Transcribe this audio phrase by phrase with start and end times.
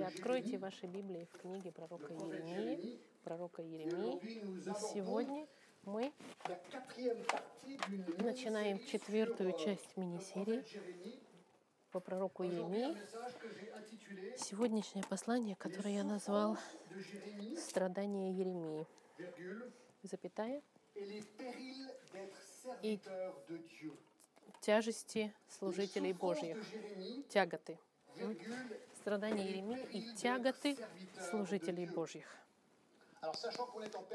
[0.00, 4.16] Давайте откройте ваши Библии в книге пророка Иеремии, пророка Иеремии.
[4.24, 5.46] И сегодня
[5.82, 6.10] мы
[8.16, 10.64] начинаем четвертую часть мини-серии
[11.92, 12.96] по пророку Иеремии.
[14.38, 16.56] Сегодняшнее послание, которое я назвал
[17.58, 18.86] «Страдания Еремии»,
[20.02, 20.62] запятая,
[22.80, 22.98] и
[24.62, 26.56] тяжести служителей Божьих,
[27.28, 27.78] тяготы.
[29.00, 30.76] Страдания Еремии и тяготы
[31.30, 32.26] служителей Божьих.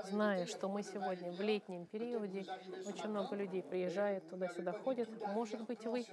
[0.05, 2.46] Зная, что мы сегодня в летнем периоде,
[2.86, 5.10] очень много людей приезжает туда-сюда, ходят.
[5.27, 6.05] Может быть, вы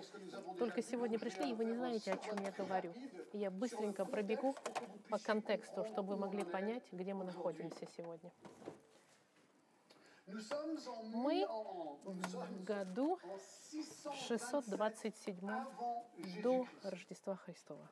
[0.58, 2.92] только сегодня пришли, и вы не знаете, о чем я говорю.
[3.32, 4.54] Я быстренько пробегу
[5.08, 8.30] по контексту, чтобы вы могли понять, где мы находимся сегодня.
[11.14, 11.46] Мы
[12.04, 13.18] в году
[14.28, 15.36] 627
[16.42, 17.88] до Рождества Христова.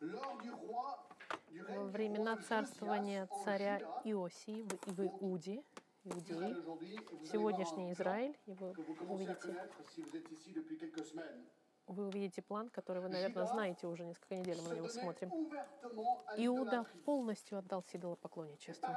[0.00, 5.62] Во времена царствования царя Иосии в, Иуде,
[6.04, 8.74] Иудеи, сегодняшний Израиль, вы
[9.08, 9.56] увидите,
[11.86, 15.30] вы увидите план, который вы, наверное, знаете уже несколько недель, мы на него смотрим.
[16.38, 18.88] Иуда полностью отдал себе поклонничеству.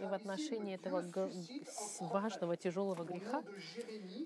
[0.00, 1.04] И в отношении этого
[2.00, 3.42] важного, тяжелого греха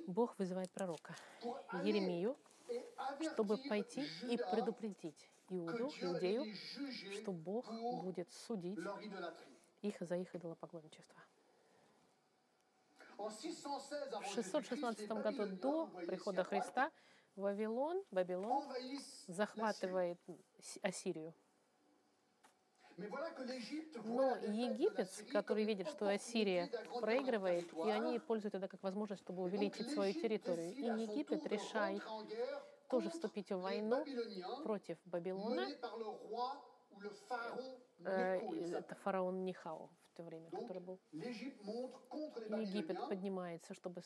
[0.06, 1.14] Бог вызывает пророка
[1.82, 2.36] Еремию,
[3.20, 6.44] чтобы пойти и предупредить Иуду, Иудею,
[7.12, 7.70] что Бог
[8.02, 8.78] будет судить
[9.82, 11.20] их за их идолопоклонничество.
[13.18, 13.30] В
[14.34, 16.90] 616 году до прихода Христа
[17.36, 18.64] Вавилон, Вавилон
[19.26, 20.18] захватывает
[20.82, 21.34] Ассирию.
[22.96, 29.90] Но Египет, который видит, что Ассирия проигрывает, и они пользуют это как возможность, чтобы увеличить
[29.90, 30.74] свою территорию.
[30.74, 32.02] И Египет решает
[32.88, 34.04] тоже вступить в войну
[34.62, 35.66] против Вавилона.
[38.04, 38.38] Э,
[38.78, 41.00] это фараон Нихао в то время, который был.
[41.12, 44.02] Египет поднимается, чтобы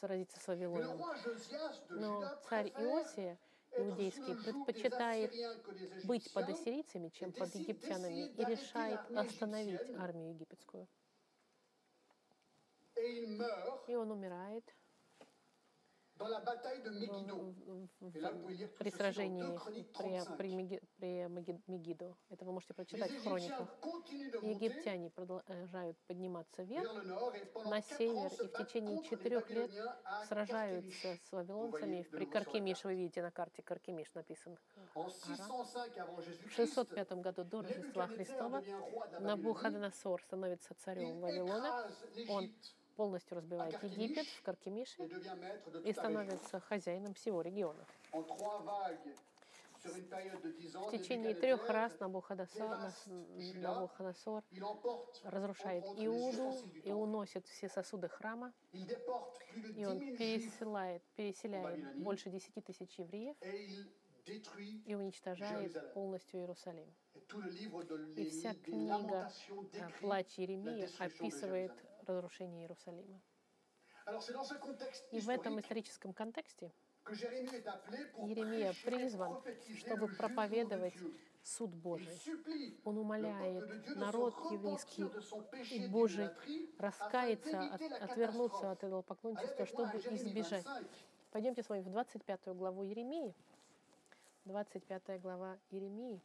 [0.00, 1.00] сразиться с Вавилоном.
[1.90, 3.38] Но царь Иосия,
[3.76, 5.32] иудейский, предпочитает
[6.04, 10.88] быть под ассирийцами, чем под египтянами, и решает остановить армию египетскую.
[13.86, 14.74] И он умирает
[18.78, 22.16] при сражении при, при, при Мегидо.
[22.30, 23.68] Это вы можете прочитать в хрониках.
[24.42, 26.92] Египтяне продолжают подниматься вверх,
[27.64, 29.70] на север, и в течение четырех лет
[30.28, 32.02] сражаются с вавилонцами.
[32.10, 34.58] При Каркемиш, вы видите на карте, Каркемиш написан.
[34.94, 38.62] В 605 году до Рождества Христова
[39.20, 41.90] Набуходоносор становится царем Вавилона.
[42.28, 42.52] Он
[43.02, 45.02] полностью разбивает Египет в Каркемише
[45.84, 47.84] и становится хозяином всего региона.
[49.82, 52.92] В течение трех раз Набуходоносор
[55.24, 63.36] разрушает Иуду и уносит все сосуды храма, и он переселяет, переселяет больше десяти тысяч евреев
[64.86, 66.86] и уничтожает полностью Иерусалим.
[68.16, 69.32] И вся книга
[70.00, 71.72] «Плач Еремии» описывает
[72.06, 73.20] разрушение Иерусалима.
[75.12, 76.72] И в этом историческом контексте
[77.08, 79.42] Еремия призван,
[79.78, 80.94] чтобы проповедовать
[81.42, 82.18] суд Божий.
[82.84, 85.04] Он умоляет народ еврейский
[85.74, 86.30] и Божий
[86.78, 90.66] раскаяться, от, отвернуться от этого поклонничества, чтобы избежать.
[91.30, 93.34] Пойдемте с вами в 25 главу Еремии.
[94.44, 96.20] 25 глава Еремии.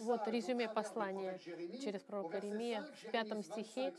[0.00, 1.38] Вот резюме послания
[1.82, 2.82] через пророка Еремия.
[3.02, 3.92] В пятом стихе,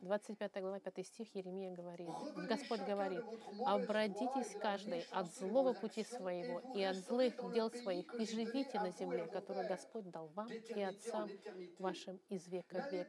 [0.00, 2.08] 25 глава, 5 стих, Еремия говорит,
[2.48, 3.24] Господь говорит,
[3.64, 9.26] «Обратитесь каждый от злого пути своего и от злых дел своих, и живите на земле,
[9.26, 11.30] которую Господь дал вам и отцам
[11.78, 13.08] вашим из века в век.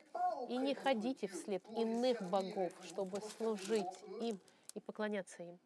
[0.50, 3.86] И не ходите вслед иных богов, чтобы служить
[4.22, 4.40] им,
[4.80, 5.60] и поклоняться им.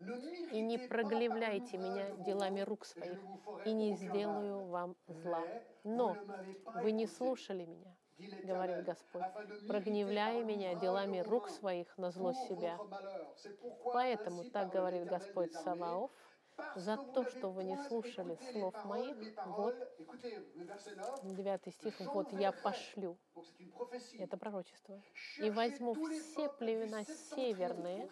[0.52, 3.20] И не проглявляйте меня делами рук своих,
[3.66, 5.44] и не сделаю вам зла.
[5.84, 6.18] Но
[6.84, 7.96] вы не слушали меня,
[8.44, 9.24] говорит Господь,
[9.68, 12.78] прогневляя меня делами рук своих на зло себя.
[13.86, 16.12] Поэтому, так говорит Господь Саваоф,
[16.76, 19.76] за то, что вы не слушали слов моих, вот,
[21.24, 23.18] 9 стих, вот я пошлю,
[24.20, 25.02] это пророчество,
[25.40, 28.08] и возьму все племена северные,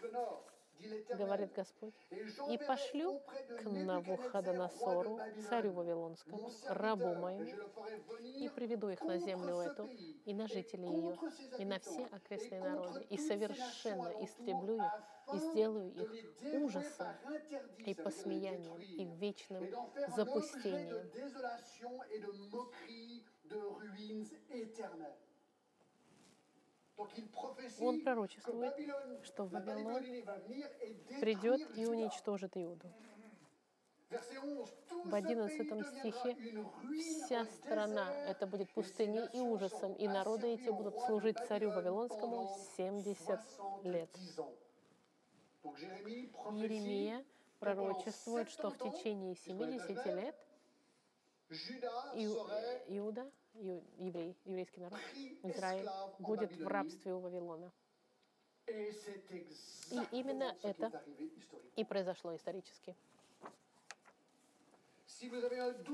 [1.17, 1.93] говорит Господь,
[2.49, 3.19] и пошлю
[3.59, 5.19] к Навуходоносору,
[5.49, 7.69] царю Вавилонскому, рабу моему,
[8.19, 9.87] и приведу их на землю эту,
[10.25, 11.17] и на жителей ее,
[11.59, 16.11] и на все окрестные народы, и совершенно истреблю их, и сделаю их
[16.61, 17.07] ужасом
[17.85, 19.67] и посмеянием, и вечным
[20.15, 21.09] запустением.
[27.79, 28.73] Он пророчествует,
[29.23, 30.03] что Вавилон
[31.19, 32.87] придет и уничтожит Иуду.
[35.05, 36.37] В 11 стихе
[36.99, 43.39] вся страна это будет пустыней и ужасом, и народы эти будут служить царю Вавилонскому 70
[43.83, 44.09] лет.
[45.63, 47.23] Еремия
[47.59, 50.35] пророчествует, что в течение 70 лет
[52.87, 54.99] Иуда еврей, еврейский народ,
[55.43, 55.89] Израиль,
[56.19, 57.71] будет в рабстве у Вавилона.
[58.67, 61.03] И именно это
[61.75, 62.95] и произошло исторически.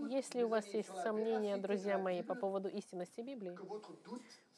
[0.10, 3.58] Если у вас есть сомнения, друзья мои, по поводу истинности Библии,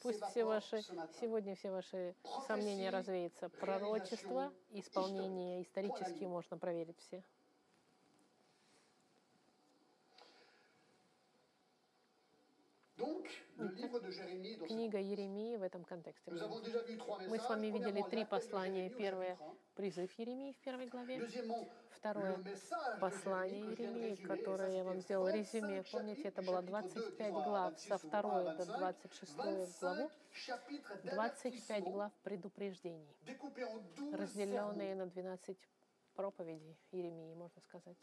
[0.02, 0.82] пусть все ваши,
[1.20, 2.14] сегодня все ваши
[2.46, 3.48] сомнения развеются.
[3.48, 7.24] Пророчество, исполнение исторически можно проверить все.
[14.66, 16.30] Книга Еремии в этом контексте.
[16.30, 18.88] Мы с вами видели три послания.
[18.88, 19.38] Первое—
[19.74, 21.28] призыв Еремии в первой главе.
[21.90, 22.42] Второе—
[23.00, 25.82] послание Еремии, которое я вам сделал резюме.
[25.92, 29.34] Помните, это было 25 глав, со второй до 26
[29.80, 30.10] главу.
[31.04, 33.14] 25 глав предупреждений,
[34.12, 35.58] разделенные на 12
[36.14, 37.98] проповедей Еремии, можно сказать.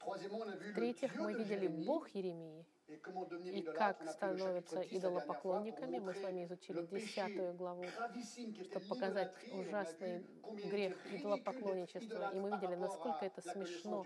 [0.00, 5.98] В-третьих, мы видели Бог Еремии, и как становятся идолопоклонниками.
[5.98, 10.26] Мы с вами изучили десятую главу, чтобы показать ужасный
[10.70, 12.30] грех идолопоклонничества.
[12.32, 14.04] И мы видели, насколько это смешно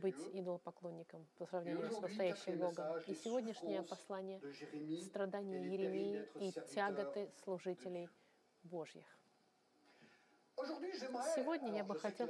[0.00, 2.98] быть идолопоклонником по сравнению с настоящим Богом.
[3.06, 4.40] И сегодняшнее послание—
[5.02, 8.08] страдания Еремии и тяготы служителей
[8.62, 9.06] Божьих.
[10.56, 12.28] Сегодня я бы хотел...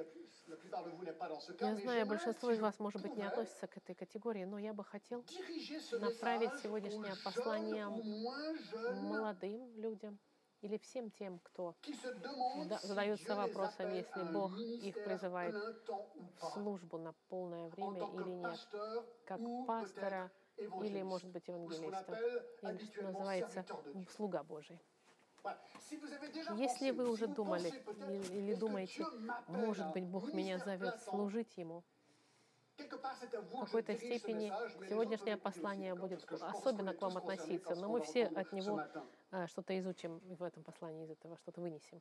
[1.61, 4.85] Я знаю, большинство из вас, может быть, не относится к этой категории, но я бы
[4.85, 5.25] хотел
[5.93, 7.89] направить сегодняшнее послание
[9.03, 10.19] молодым людям
[10.61, 11.75] или всем тем, кто
[12.83, 18.61] задается вопросом, если Бог их призывает в службу на полное время или нет,
[19.25, 22.19] как пастора или, может быть, евангелиста,
[22.63, 23.65] или что называется,
[24.17, 24.81] слуга Божий.
[26.57, 27.69] Если вы уже думали
[28.31, 29.07] или думаете,
[29.49, 31.85] может быть, Бог меня зовет служить Ему,
[32.77, 34.53] в какой-то степени
[34.89, 38.83] сегодняшнее послание будет особенно к вам относиться, но мы все от него
[39.31, 42.01] э, что-то изучим в этом послании, из этого что-то вынесем.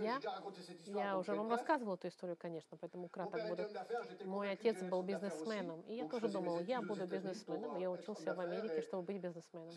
[0.00, 0.18] Я,
[0.86, 3.68] я уже вам рассказывала эту историю, конечно, поэтому краток буду.
[4.24, 7.78] Мой отец был бизнесменом, и я тоже думал, я буду бизнесменом.
[7.78, 9.70] Я учился в Америке, чтобы быть бизнесменом.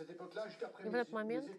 [0.83, 1.51] И в этот момент,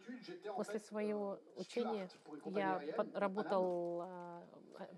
[0.56, 2.08] после своего учения,
[2.46, 2.80] я
[3.14, 4.42] работал а,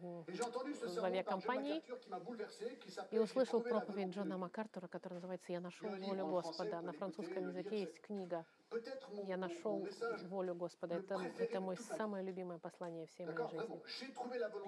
[0.01, 1.83] в авиакомпании
[3.11, 6.81] и услышал проповедь Джона МакАртура, которая называется «Я нашел волю Господа».
[6.83, 8.45] На французском языке есть книга
[9.27, 9.87] я нашел
[10.29, 10.97] волю Господа.
[10.97, 13.81] Это, это мое самое любимое послание всей моей жизни.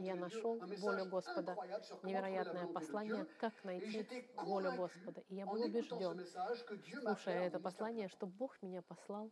[0.04, 1.56] Я нашел волю Господа.
[2.02, 5.22] Невероятное послание, как найти волю Господа.
[5.28, 6.26] И я был убежден,
[7.00, 9.30] слушая это послание, что Бог меня послал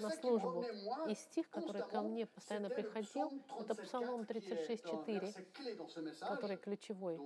[0.00, 0.64] на службу.
[1.08, 7.18] И стих, который ко мне постоянно приходил, это Псалом 36.4, который ключевой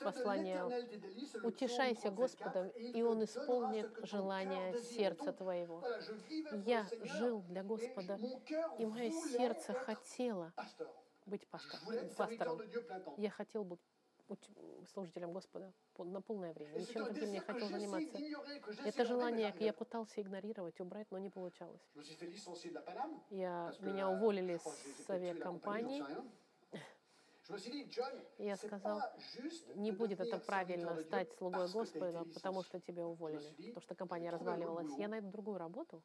[0.00, 0.64] послание
[1.42, 5.82] «Утешайся Господом, и Он исполнит желание сердца твоего».
[6.66, 6.86] Я
[7.18, 8.18] жил для Господа,
[8.78, 10.52] и мое сердце хотело
[11.26, 12.60] быть пастором.
[13.16, 13.80] Я хотел быть
[14.92, 16.78] служителем Господа на полное время.
[16.78, 18.18] Ничем другим не хотел заниматься.
[18.84, 21.80] Это желание я пытался игнорировать, убрать, но не получалось.
[23.30, 24.60] Я, меня уволили
[25.04, 26.04] с авиакомпании,
[28.38, 29.00] я сказал,
[29.74, 34.96] не будет это правильно стать слугой Господа, потому что тебя уволили, потому что компания разваливалась.
[34.98, 36.02] Я найду другую работу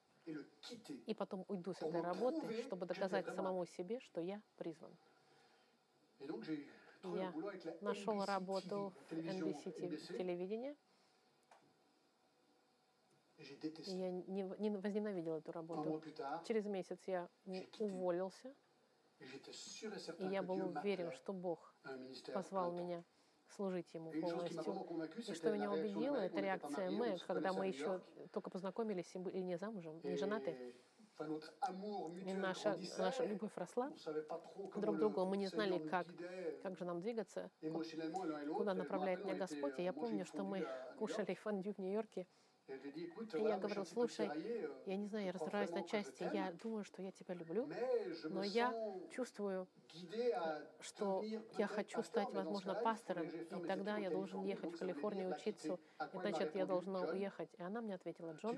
[1.06, 4.96] и потом уйду с этой работы, чтобы доказать самому себе, что я призван.
[7.04, 7.34] Я
[7.82, 9.72] нашел работу в NBC
[10.18, 10.76] телевидении.
[13.38, 16.02] Я не, не возненавидел эту работу.
[16.48, 17.30] Через месяц я
[17.80, 18.56] уволился.
[19.20, 21.74] И я был уверен, что Бог
[22.34, 23.04] позвал меня
[23.48, 24.62] служить Ему полностью.
[25.18, 29.58] И что меня убедило, это реакция Мэг, когда мы еще только познакомились и были не
[29.58, 30.76] замужем, не женаты.
[32.26, 33.90] И наша, наша любовь росла
[34.76, 35.26] друг к другу.
[35.26, 36.08] Мы не знали, как,
[36.62, 37.50] как же нам двигаться,
[38.54, 39.80] куда направляет меня Господь.
[39.80, 40.68] И я euh, помню, что мы
[41.00, 42.28] кушали фондю в Нью-Йорке.
[42.68, 46.28] И я peu слушай, euh, я не знаю, я разбираюсь на части.
[46.34, 47.70] Я думаю, что я тебя люблю,
[48.24, 48.74] но я
[49.12, 49.68] чувствую,
[50.80, 51.24] что
[51.58, 55.78] я хочу стать, возможно, пастором, и тогда я должен ехать в Калифорнию учиться,
[56.14, 57.50] значит, я должна уехать.
[57.58, 58.58] И она мне ответила, Джон,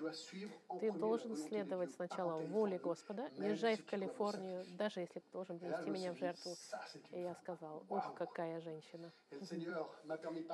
[0.80, 2.80] ты должен следовать сначала воле.
[2.80, 6.56] Господа, езжай в Калифорнию, даже если ты должен принести меня в жертву.
[7.12, 9.12] И я сказал, ух, какая женщина.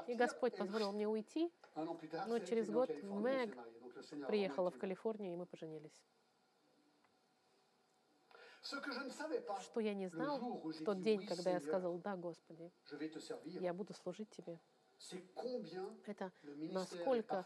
[0.07, 0.15] И.
[0.15, 3.57] Господь позволил мне уйти, но через год Мэг
[4.27, 6.03] приехала в Калифорнию, и мы поженились.
[8.63, 12.71] Что я не знал, в тот день, когда я сказал, да, Господи,
[13.43, 14.59] я буду служить Тебе,
[16.05, 16.31] это
[16.71, 17.45] насколько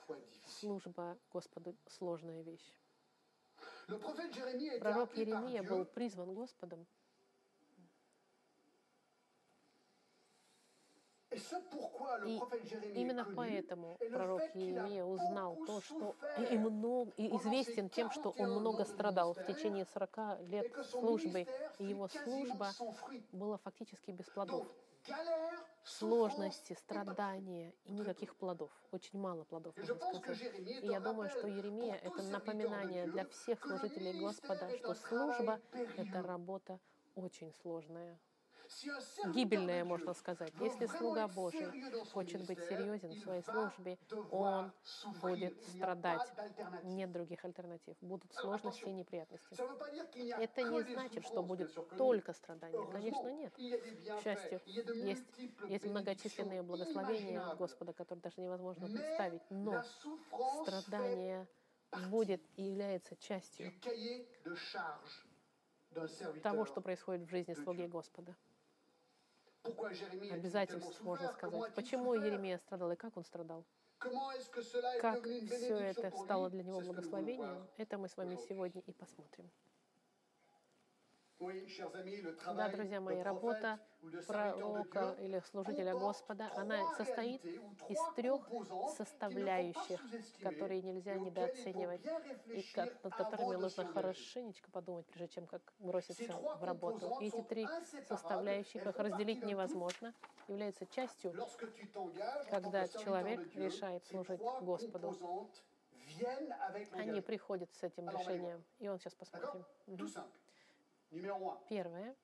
[0.60, 2.74] служба Господу сложная вещь.
[4.80, 6.86] Пророк Еремия был призван Господом,
[12.26, 12.40] И
[12.96, 16.16] Именно поэтому пророк Иеремия узнал то, что
[16.50, 20.86] и, много, и известен тем, что 41 он много страдал в течение 40 et лет
[20.86, 21.46] службы,
[21.80, 22.72] и его служба
[23.32, 24.68] была фактически без плодов.
[25.84, 28.72] Сложности, страдания и никаких плодов.
[28.92, 30.54] Очень мало плодов, можно сказать.
[30.68, 35.60] И я думаю, что Еремия это напоминание для всех служителей Господа, что служба
[35.96, 36.80] это работа
[37.16, 38.20] очень сложная,
[39.34, 40.54] De можно сказать.
[40.60, 41.68] Если слуга Божий
[42.12, 43.98] хочет быть серьезен в своей службе,
[44.32, 44.72] он
[45.22, 46.22] будет страдать.
[46.84, 47.96] Нет других альтернатив.
[48.02, 49.56] Будут сложности и неприятности.
[50.42, 52.28] Это не значит, что будет только.
[52.28, 53.54] Heureusement, Конечно, нет.
[53.54, 55.24] К счастью, есть,
[55.68, 57.56] есть многочисленные благословения.
[57.56, 59.42] Господа, которые даже невозможно представить.
[59.50, 59.84] Но
[60.64, 61.48] страдание
[62.10, 63.72] будет и является частью
[66.44, 68.36] того, что происходит в жизни слуги Господа.
[70.32, 71.74] Обязательств, можно сказать.
[71.74, 72.14] Почему?
[72.14, 73.66] Еремия страдал и как он страдал?
[75.02, 79.50] Как все это стало для него благословением, это мы с вами сегодня и посмотрим.
[82.56, 83.80] Да, друзья мои, работа
[84.26, 87.46] пророка или служителя Господа, она состоит
[87.90, 88.50] из трех
[88.96, 90.02] составляющих,
[90.42, 92.02] которые нельзя недооценивать,
[92.48, 97.18] и как- над которыми нужно хорошенечко подумать, прежде чем как броситься в работу.
[97.22, 97.68] И эти три
[98.08, 100.14] составляющих, их разделить невозможно,
[100.48, 101.34] являются частью,
[102.50, 105.08] когда человек решает служить Господу.
[106.94, 108.64] они приходят с этим решением.
[108.80, 109.66] И он сейчас посмотрим.
[111.70, 112.16] Первое.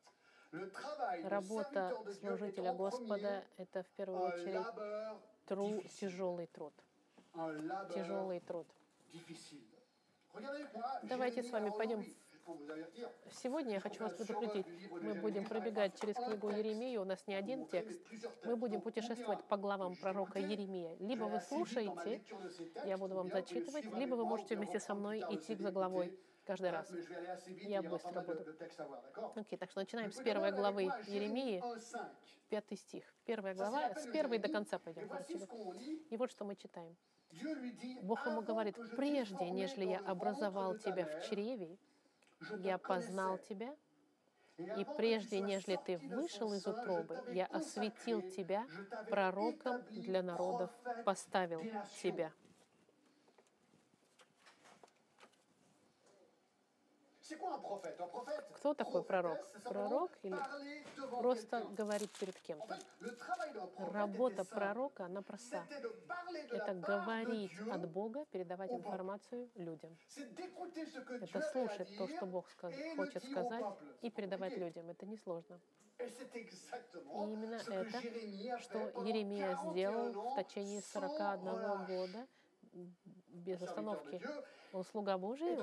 [1.24, 4.66] Работа служителя Господа это в первую очередь
[5.46, 6.74] тру, тяжелый труд.
[7.94, 8.68] Тяжелый труд.
[11.04, 12.06] Давайте с вами пойдем
[13.32, 17.66] Сегодня я хочу вас предупредить, мы будем пробегать через книгу Еремии, у нас не один
[17.68, 18.02] текст,
[18.44, 20.98] мы будем путешествовать по главам пророка Еремия.
[21.00, 22.22] Либо вы слушаете,
[22.86, 26.92] я буду вам зачитывать, либо вы можете вместе со мной идти за главой каждый раз.
[27.48, 28.46] Я быстро буду.
[29.36, 31.62] Окей, так что начинаем с первой главы Еремии,
[32.50, 33.04] пятый стих.
[33.26, 35.10] Первая глава, с первой до конца пойдем.
[36.10, 36.96] И вот что мы читаем.
[38.02, 41.78] Бог ему говорит, прежде, нежели я образовал тебя в чреве,
[42.60, 43.76] я познал тебя,
[44.58, 48.68] и прежде, нежели ты вышел из утробы, я осветил тебя
[49.10, 50.72] пророком для народов,
[51.06, 51.64] поставил
[52.02, 52.32] тебя.
[58.56, 59.40] Кто такой пророк?
[59.64, 60.38] Пророк или
[61.20, 62.78] Просто говорить перед кем-то.
[63.92, 65.66] Работа пророка, она проста.
[66.52, 69.98] Это говорить от Бога, передавать информацию людям.
[71.22, 73.66] Это слушать то, что Бог сказ- хочет сказать,
[74.02, 74.90] и передавать людям.
[74.90, 75.60] Это несложно.
[76.00, 78.02] И И именно это,
[78.60, 82.28] что Еремия сделал в течение 41 года
[83.28, 84.22] без остановки.
[84.82, 85.56] Слуга Божий,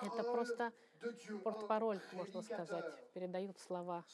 [0.00, 0.72] это просто
[1.44, 4.04] портпароль, можно сказать, передают слова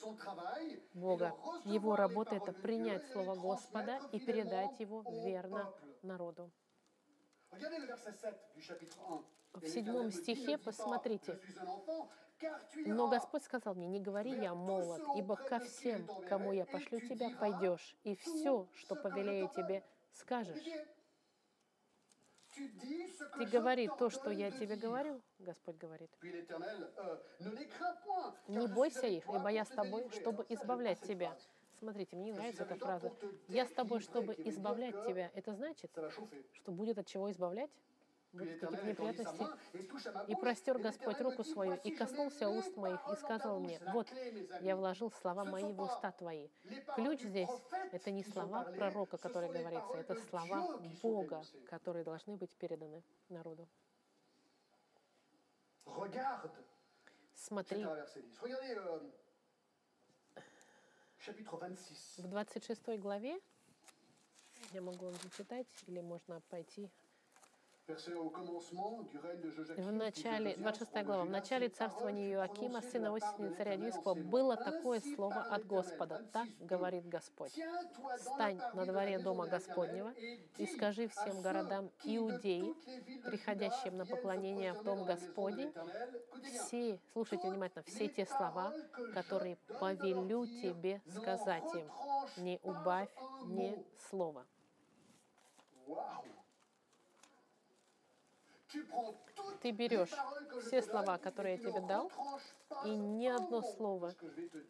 [0.94, 1.34] Бога.
[1.64, 6.50] Его работа— это принять Слово Господа и передать его верно народу.
[9.52, 11.38] В седьмом стихе посмотрите.
[12.86, 17.30] Но Господь сказал мне, не говори я молод, ибо ко всем, кому я пошлю тебя,
[17.38, 20.62] пойдешь, и все, что повелею тебе, скажешь.
[23.36, 26.10] Ты говори то, что я тебе говорю, Господь говорит.
[28.48, 31.36] Не бойся их, ибо я с тобой, чтобы избавлять тебя.
[31.78, 33.12] Смотрите, мне не нравится эта фраза.
[33.46, 35.30] Я с тобой, чтобы избавлять тебя.
[35.34, 35.90] Это значит,
[36.52, 37.70] что будет от чего избавлять?
[38.38, 39.46] Какие-то неприятности.
[40.28, 44.08] И простер Господь руку свою, и коснулся уст моих, и сказал мне, вот,
[44.60, 46.48] я вложил слова мои в уста твои.
[46.94, 47.50] Ключ здесь—
[47.92, 53.68] это не слова пророка, которые говорится, это слова Бога, которые должны быть переданы народу.
[57.34, 57.84] Смотри,
[62.16, 63.40] в 26 главе,
[64.72, 66.90] я могу вам зачитать, или можно пойти
[69.76, 75.40] в начале, 26 глава, в начале царствования Иоакима, сына Осени царя Юдийского, было такое слово
[75.40, 76.22] от Господа.
[76.32, 77.52] Так говорит Господь.
[78.18, 80.12] Стань на дворе дома Господнего
[80.58, 82.74] и скажи всем городам Иудеи,
[83.24, 85.72] приходящим на поклонение в дом Господень,
[86.44, 88.74] все, слушайте внимательно, все те слова,
[89.14, 91.90] которые повелю тебе сказать им.
[92.36, 93.08] Не убавь
[93.46, 94.44] ни слова.
[99.60, 100.12] Ты берешь
[100.66, 102.10] все слова, которые я тебе дал,
[102.84, 104.14] и ни одно слово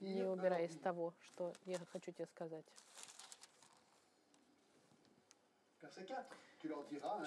[0.00, 2.64] не убирай из того, что я хочу тебе сказать.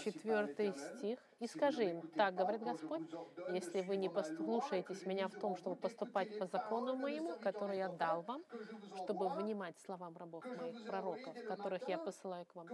[0.03, 1.19] Четвертый стих.
[1.39, 3.09] «И скажи им, так говорит Господь,
[3.49, 8.21] если вы не послушаетесь меня в том, чтобы поступать по закону моему, который я дал
[8.23, 8.43] вам,
[9.03, 12.67] чтобы внимать словам рабов моих пророков, которых я посылаю к вам,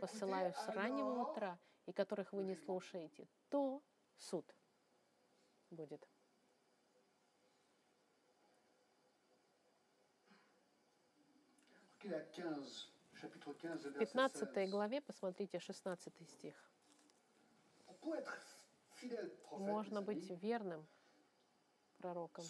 [0.00, 3.80] посылаю с раннего утра и которых вы не слушаете, то
[4.16, 4.44] суд
[5.70, 6.06] будет.
[13.22, 16.54] В 15 главе, посмотрите, 16 стих.
[19.50, 20.86] Можно быть верным
[21.98, 22.44] пророком.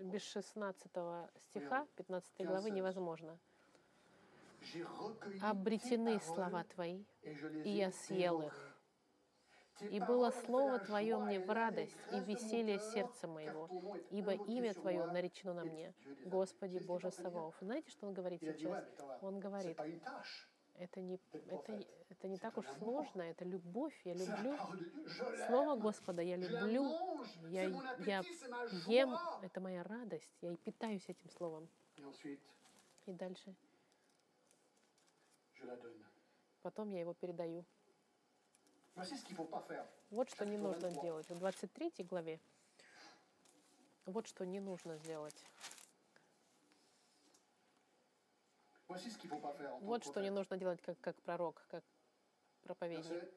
[0.00, 0.90] Без 16
[1.38, 3.38] стиха 15 главы невозможно
[5.42, 7.04] обретены слова Твои,
[7.64, 8.73] и я съел их.
[9.80, 13.68] И было слово Твое мне в радость и веселье сердца моего,
[14.10, 17.56] ибо имя Твое наречено на мне, Господи Боже Саваоф.
[17.60, 18.84] Знаете, что он говорит сейчас?
[19.20, 19.78] Он говорит,
[20.76, 24.56] это не, это, это не так уж сложно, это любовь, я люблю.
[25.46, 26.84] Слово Господа я люблю,
[27.48, 27.64] я,
[27.98, 28.22] я
[28.86, 31.68] ем, это моя радость, я и питаюсь этим словом.
[33.06, 33.54] И дальше.
[36.62, 37.64] Потом я его передаю.
[40.10, 41.28] Вот что не нужно делать.
[41.28, 42.40] В 23 главе
[44.06, 45.44] вот что не нужно сделать.
[49.80, 51.82] Вот что не нужно делать как, как пророк, как
[52.62, 53.34] проповедник.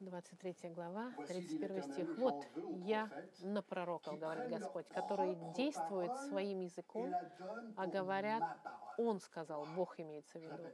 [0.00, 2.16] 23 глава, 31 стих.
[2.18, 2.46] «Вот
[2.84, 3.10] я
[3.40, 7.12] на пророков, говорит Господь, который действует своим языком,
[7.76, 8.58] а говорят,
[8.96, 10.70] Он сказал, Бог имеется в виду».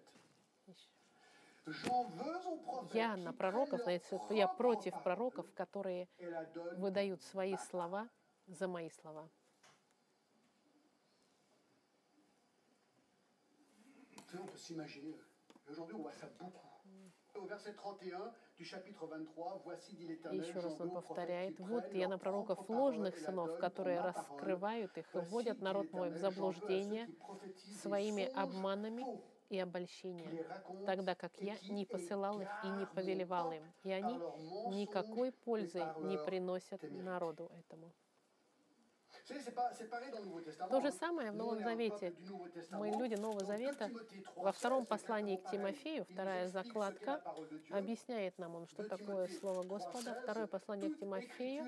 [2.92, 3.80] Я на пророков,
[4.30, 6.08] я против пророков, которые
[6.76, 8.08] выдают свои слова
[8.46, 9.28] за мои слова.
[20.32, 25.18] И еще раз он повторяет, «Вот я на пророков ложных сынов, которые раскрывают их и
[25.18, 27.08] вводят народ мой в заблуждение
[27.82, 29.04] своими обманами
[29.48, 30.40] и обольщением,
[30.84, 34.22] тогда как я не посылал их и не повелевал им, и они
[34.64, 37.92] никакой пользы не приносят народу этому».
[39.26, 42.14] То же самое в Новом Завете.
[42.70, 43.90] Мы, люди Нового Завета,
[44.36, 47.20] во втором послании к Тимофею, вторая закладка,
[47.70, 50.14] объясняет нам он, что такое Слово Господа.
[50.22, 51.64] Второе послание к Тимофею,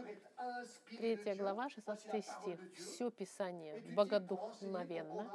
[0.89, 2.61] третья глава, 16 стих.
[2.75, 5.29] Все Писание богодухновенно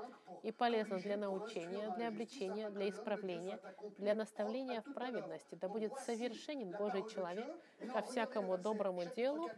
[0.43, 3.59] и полезно для научения, для обличения, для исправления,
[3.97, 5.55] для наставления в праведности.
[5.55, 7.53] Да будет совершенен Божий человек
[7.91, 9.49] ко всякому доброму делу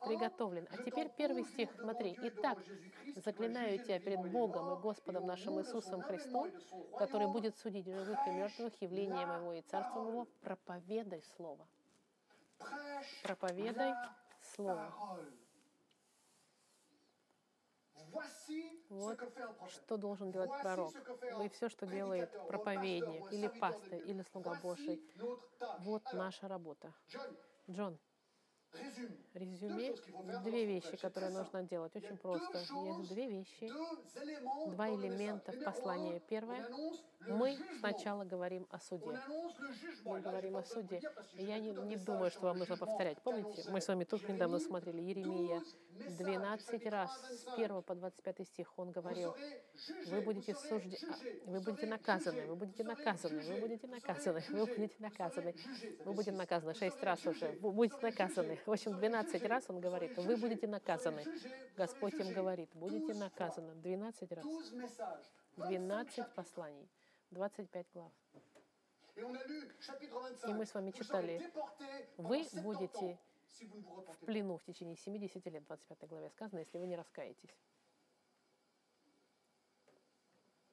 [0.00, 0.66] приготовлен.
[0.70, 2.58] А теперь первый стих, смотри, Итак,
[3.16, 6.50] заклинаю тебя перед Богом и Господом нашим Иисусом Христом,
[6.98, 11.66] который будет судить живых и мертвых, явлением Его и Царством Его, проповедай Слово.
[13.22, 13.94] Проповедай
[14.54, 14.92] Слово.
[18.88, 19.18] Вот
[19.68, 20.94] что должен делать пророк.
[21.42, 25.02] И все, что делает проповедник, или пастырь, или слуга Божий.
[25.80, 26.92] Вот наша работа.
[27.68, 27.98] Джон,
[29.34, 29.94] резюме.
[30.44, 31.94] Две вещи, которые нужно делать.
[31.96, 32.58] Очень просто.
[32.58, 33.70] Есть две вещи,
[34.70, 36.22] два элемента в послании.
[36.28, 36.66] Первое,
[37.28, 39.18] мы сначала говорим о суде.
[40.04, 41.00] Мы говорим о суде.
[41.34, 43.20] я не, не думаю, что вам нужно повторять.
[43.22, 45.62] Помните, мы с вами тут недавно смотрели Еремия
[46.18, 49.34] 12 12 раз, с 1 по 25 стих он говорил,
[50.06, 50.98] вы будете сужде...
[51.08, 55.54] а, вы будете наказаны, вы будете наказаны, вы будете наказаны, вы будете наказаны,
[56.04, 56.72] вы будете наказаны.
[56.72, 57.58] Vous Шесть serez раз уже.
[57.60, 58.58] Вы будете наказаны.
[58.66, 61.24] В общем, vous serez 12 jugés, раз он говорит, вы будете наказаны.
[61.76, 63.18] Господь им говорит, будете 12 fois.
[63.18, 63.74] наказаны.
[63.74, 64.44] 12 раз.
[64.44, 66.34] 12 messages, 25 12 chapitres.
[66.34, 66.88] посланий,
[67.30, 68.12] 25 глав.
[69.16, 70.50] Et on a lu chapitre 25.
[70.50, 71.38] И мы с вами читали,
[72.16, 73.18] вы pendant 70 будете
[74.08, 77.56] в плену в течение 70 лет, 25 главе сказано, если вы не раскаетесь.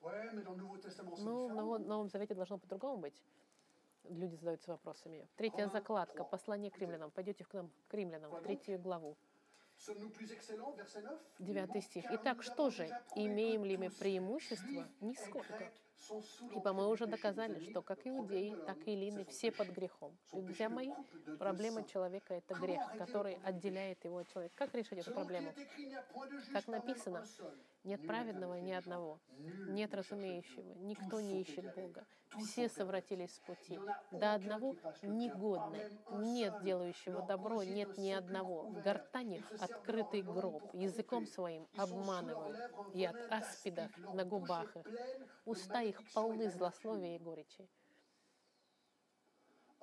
[0.01, 3.21] Ну, в Новом Завете должно по-другому быть.
[4.05, 5.27] Люди задаются вопросами.
[5.35, 7.11] Третья закладка, послание к римлянам.
[7.11, 9.15] Пойдете к нам, к римлянам, в третью главу,
[9.77, 11.19] Sommes-nous plus excellents Verset 9.
[11.39, 12.05] девятый стих.
[12.11, 14.87] Итак, что же, имеем ли мы преимущество?
[14.99, 15.71] Нисколько.
[16.55, 20.17] Ибо мы уже доказали, что как иудеи, так и son все под грехом.
[20.31, 20.91] Друзья мои,
[21.39, 24.55] проблема человека– это грех, который отделяет его от человека.
[24.57, 25.53] Как решить эту проблему?
[26.53, 27.25] Как написано.
[27.83, 29.19] Нет праведного ни одного,
[29.69, 31.65] нет разумеющего, никто не ищет.
[31.75, 32.05] Бога.
[32.45, 33.79] Все совратились с пути.
[34.11, 38.71] До одного негодны, нет делающего добро, нет ни одного.
[38.83, 42.57] se servent открытый гроб, языком своим обманывают,
[43.29, 43.89] tastique.
[44.05, 44.85] Leur на губах их.
[45.45, 47.67] Уста их et полны злословия и горечи.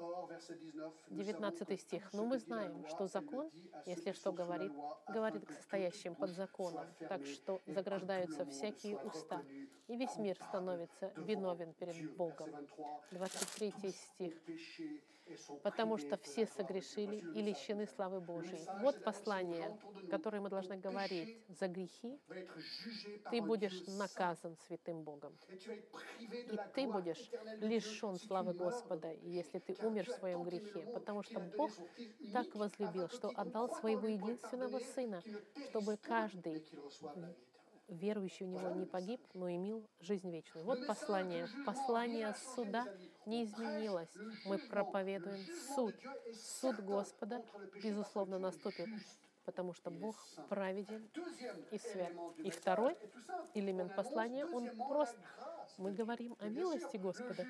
[0.01, 2.12] Or, verset 19, nous 19 savons que стих.
[2.12, 3.51] Но мы знаем, что закон,
[3.85, 4.73] если что говорит,
[5.09, 9.42] говорит к que стоящим toute под законом, так что заграждаются всякие уста,
[9.88, 12.14] и весь мир становится виновен перед.
[12.16, 12.49] Богом.
[12.49, 12.68] Verset
[13.11, 14.35] 23, 23 tous стих.
[15.62, 18.61] Потому что все согрешили и лишены славы Божьей.
[18.81, 19.79] Вот послание,
[20.11, 21.38] которое мы должны говорить.
[21.49, 22.19] За грехи
[23.31, 25.37] ты будешь наказан святым Богом.
[26.21, 31.71] И ты будешь лишен славы Господа, если ты умер в своем грехе, потому что Бог
[32.33, 35.23] так возлюбил, что отдал своего единственного Сына,
[35.71, 36.64] чтобы каждый
[37.88, 40.64] верующий в Него не погиб, но имел жизнь вечную.
[40.64, 41.49] Вот послание.
[41.64, 42.87] Послание суда.
[43.29, 44.09] Не изменилось.
[44.45, 45.95] Мы проповедуем суд.
[46.61, 47.45] Суд Господа,
[47.83, 48.88] безусловно, наступит,
[49.45, 50.17] потому что Бог
[50.49, 51.09] праведен
[51.71, 52.12] и свят.
[52.38, 52.97] И второй
[53.55, 55.17] элемент послания, он прост.
[55.77, 57.47] Мы говорим о милости Господа.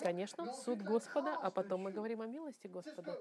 [0.00, 3.20] Конечно, суд Господа, а потом мы говорим о милости Господа.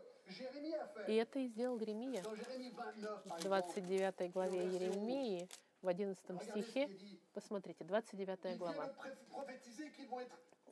[1.07, 2.21] И это и сделал Еремия.
[2.21, 5.49] Dans Jérémie 29, par В exemple, 29 главе Еремии,
[5.81, 6.89] в 11 regardez ce стихе,
[7.33, 8.93] посмотрите, 29 Il vient глава.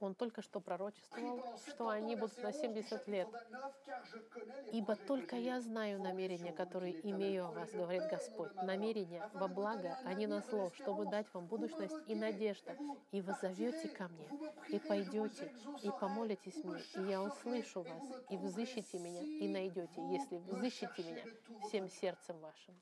[0.01, 1.37] Он только что пророчествовал,
[1.67, 3.27] что 70 они будут на 11 du 70 лет.
[3.31, 7.71] chapitre 29, car je connais les Ибо только я знаю намерения, которые имею о вас,
[7.71, 8.53] говорит Господь.
[8.55, 12.75] Намерения во благо, а не на зло, чтобы дать вам будущность и надежда.
[13.11, 14.27] И вы зовете ко мне,
[14.69, 20.37] и пойдете, и помолитесь мне, и я услышу вас, и взыщите меня, и найдете, если
[20.37, 21.23] взыщите меня
[21.67, 22.75] всем сердцем вашим.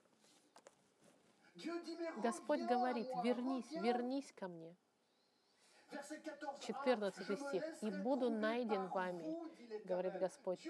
[2.24, 4.74] Господь говорит, вернись, вернись ко мне.
[5.92, 7.64] Verset 14, 14 «Ah, je me стих.
[7.82, 9.38] «И буду найден вами»,
[9.86, 10.68] говорит Господь.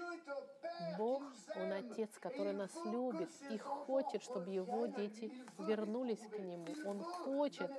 [0.96, 1.22] Бог,
[1.56, 6.38] Он Отец, который нас любит и хочет, чтобы Его дети вернулись к.
[6.38, 6.66] Нему.
[6.86, 7.70] Он хочет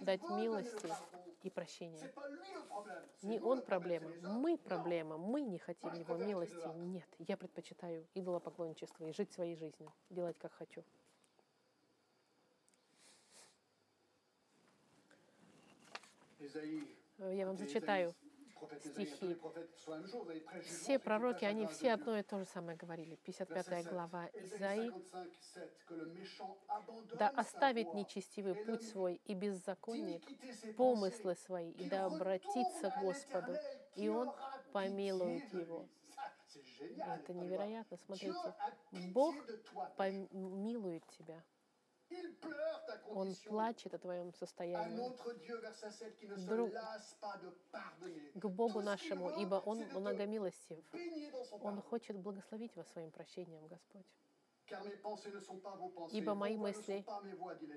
[0.00, 0.92] дать милости
[1.42, 2.14] и c'est
[3.22, 6.68] Не Он проблема, мы проблема, мы не хотим Его милости.
[6.76, 10.84] Нет, я предпочитаю идолопоклонничество и жить своей жизнью, делать как хочу.
[16.39, 16.39] Isaïe, Э,
[17.18, 18.14] Я вам зачитаю.
[18.80, 19.36] Стихи.
[20.64, 23.16] Все пророки, они все одно и то же самое говорили.
[23.16, 23.90] Verset 55 7.
[23.90, 24.90] глава Ésaïe Изаи.
[24.90, 30.22] 55, 7, que le méchant abandonne Да оставит нечестивый путь свой и беззаконник
[30.76, 33.54] помыслы свои, и да обратится к Господу,
[33.96, 34.30] и Он
[34.72, 35.86] помилует его.
[36.98, 38.54] Это невероятно, смотрите.
[39.12, 39.34] Бог
[39.96, 41.42] помилует тебя.
[43.14, 44.96] Он плачет о твоем состоянии.
[44.96, 46.72] notre Dieu, verset 7, qui ne se Друг-.
[48.34, 50.84] К Богу нашему, ибо Он многомилостив.
[51.62, 54.06] Он хочет благословить вас своим прощением, Господь.
[56.12, 57.04] Ибо мои мысли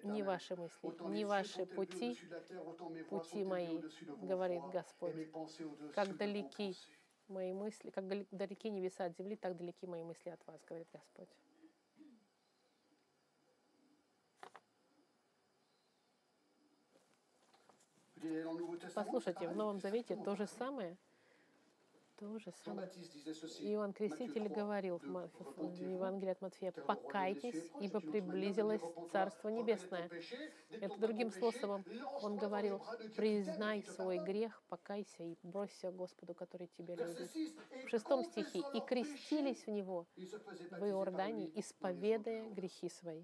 [0.04, 2.18] Не ваши мысли, не ваши пути,
[3.10, 3.82] пути мои,
[4.22, 5.16] говорит Господь.
[5.96, 6.76] Как далеки
[7.28, 11.30] мои мысли, как далеки небеса от земли, так далеки мои мысли от вас, говорит Господь.
[18.94, 19.56] Послушайте, в.
[19.56, 20.98] Новом Завете то же самое,
[22.16, 22.90] То же самое.
[23.60, 27.84] Иоанн Креститель 3, говорил в 2, Ма- в repentez-vous, Евангелии от Матфея, покайтесь, est proche».
[27.86, 28.82] ибо приблизилось
[29.12, 30.10] Царство Небесное.
[30.70, 31.84] Это другим способом
[32.22, 32.82] он говорил,
[33.18, 37.32] признай свой грех, покайся и бросься Господу, который тебя любит.
[37.32, 37.56] 6,
[37.86, 43.24] В шестом стихе, и крестились в Него в eaux исповедая грехи свои.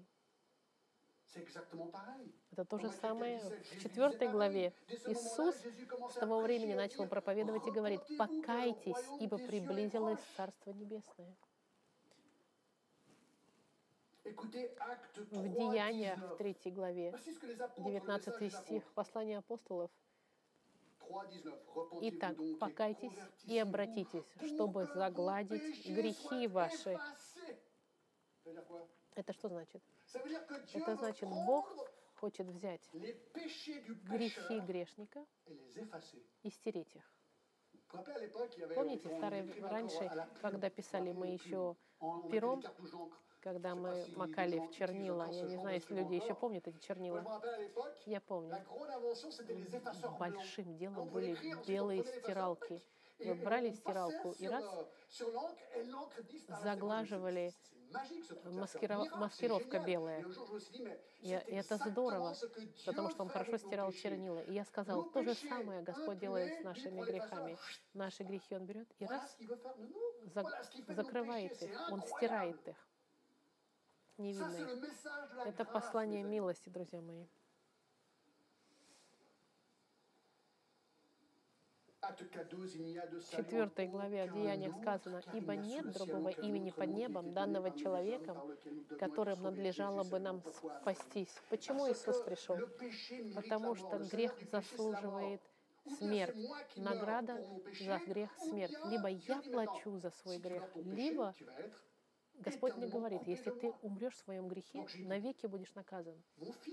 [2.52, 4.72] Это то же самое 17, в Jésus четвертой disait главе.
[5.06, 5.54] Иисус
[6.10, 10.36] с того времени начал проповедовать и говорит, «Repentez-vous, car le покайтесь, ибо приблизилось proche».
[10.36, 11.36] Царство Небесное.
[14.24, 14.34] 3,
[15.30, 16.38] В Деяниях, в 19.
[16.38, 19.90] третьей главе, Voici ce que les apôtres, le 19 message des стих, послание апостолов.
[21.00, 21.58] 3, 19.
[21.74, 26.98] Repentez-vous Итак, покайтесь и обратитесь, чтобы загладить грехи ваши.
[29.14, 29.82] Это что значит?
[30.74, 31.72] Это значит, Бог
[32.16, 35.24] хочет взять грехи грешника
[36.42, 37.12] и стереть их.
[38.74, 41.76] Помните, старые, раньше, когда писали мы еще
[42.30, 42.62] пером,
[43.40, 47.42] когда мы макали в чернила, я не знаю, если люди еще помнят эти чернила,
[48.06, 48.56] я помню.
[50.18, 52.82] Большим делом были белые стиралки.
[53.18, 54.64] Вы брали стиралку и раз
[55.20, 57.52] euh, заглаживали
[57.90, 60.24] Miracle, маскировка белая.
[61.20, 62.34] И, и это здорово,
[62.86, 64.40] потому что он хорошо стирал чернила.
[64.40, 67.58] И я сказал, то же самое Господь делает с нашими грехами.
[67.94, 69.36] Наши грехи Он берет и раз
[70.34, 72.76] за- закрывает их, Он стирает их.
[74.18, 74.82] Ça, Не c'est видно le их.
[74.82, 77.24] message de la Это послание милости, друзья мои.
[77.24, 77.28] Acte 4,
[81.22, 81.28] il
[81.80, 81.99] n'y a de В salut
[83.30, 88.38] четвертой en главе о Деяниях сказано, «Ибо нет другого имени под небом, данного человеком,
[88.98, 90.42] которым надлежало бы нам
[90.80, 91.34] спастись».
[91.48, 92.58] Почему Иисус пришел?
[93.34, 95.40] Потому что грех заслуживает
[95.98, 96.36] смерть.
[96.76, 97.44] Награда
[97.80, 98.76] за грех смерть.
[98.86, 101.34] Либо я dit, «Maintenant, плачу за свой грех, либо
[102.40, 106.16] Господь мне éternellement говорит, если ты умрешь в своем грехе, навеки будешь наказан.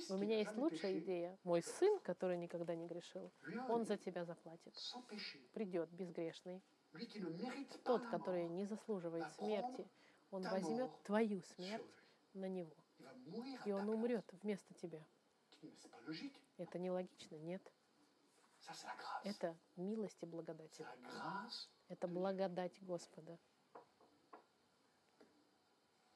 [0.10, 1.38] У меня есть лучшая идея.
[1.43, 3.32] Мой сын, который никогда не грешил,
[3.69, 4.73] он за тебя заплатит.
[5.53, 6.62] Придет безгрешный.
[7.84, 9.88] Тот, который не заслуживает смерти,
[10.32, 11.86] он возьмет твою смерть
[12.34, 12.75] на него.
[13.65, 15.03] И он умрет вместо тебя.
[16.58, 17.62] Это нелогично, нет.
[19.23, 20.82] Это милость и благодать.
[21.89, 23.38] Это благодать Господа.
[23.38, 23.38] De 8 et 9,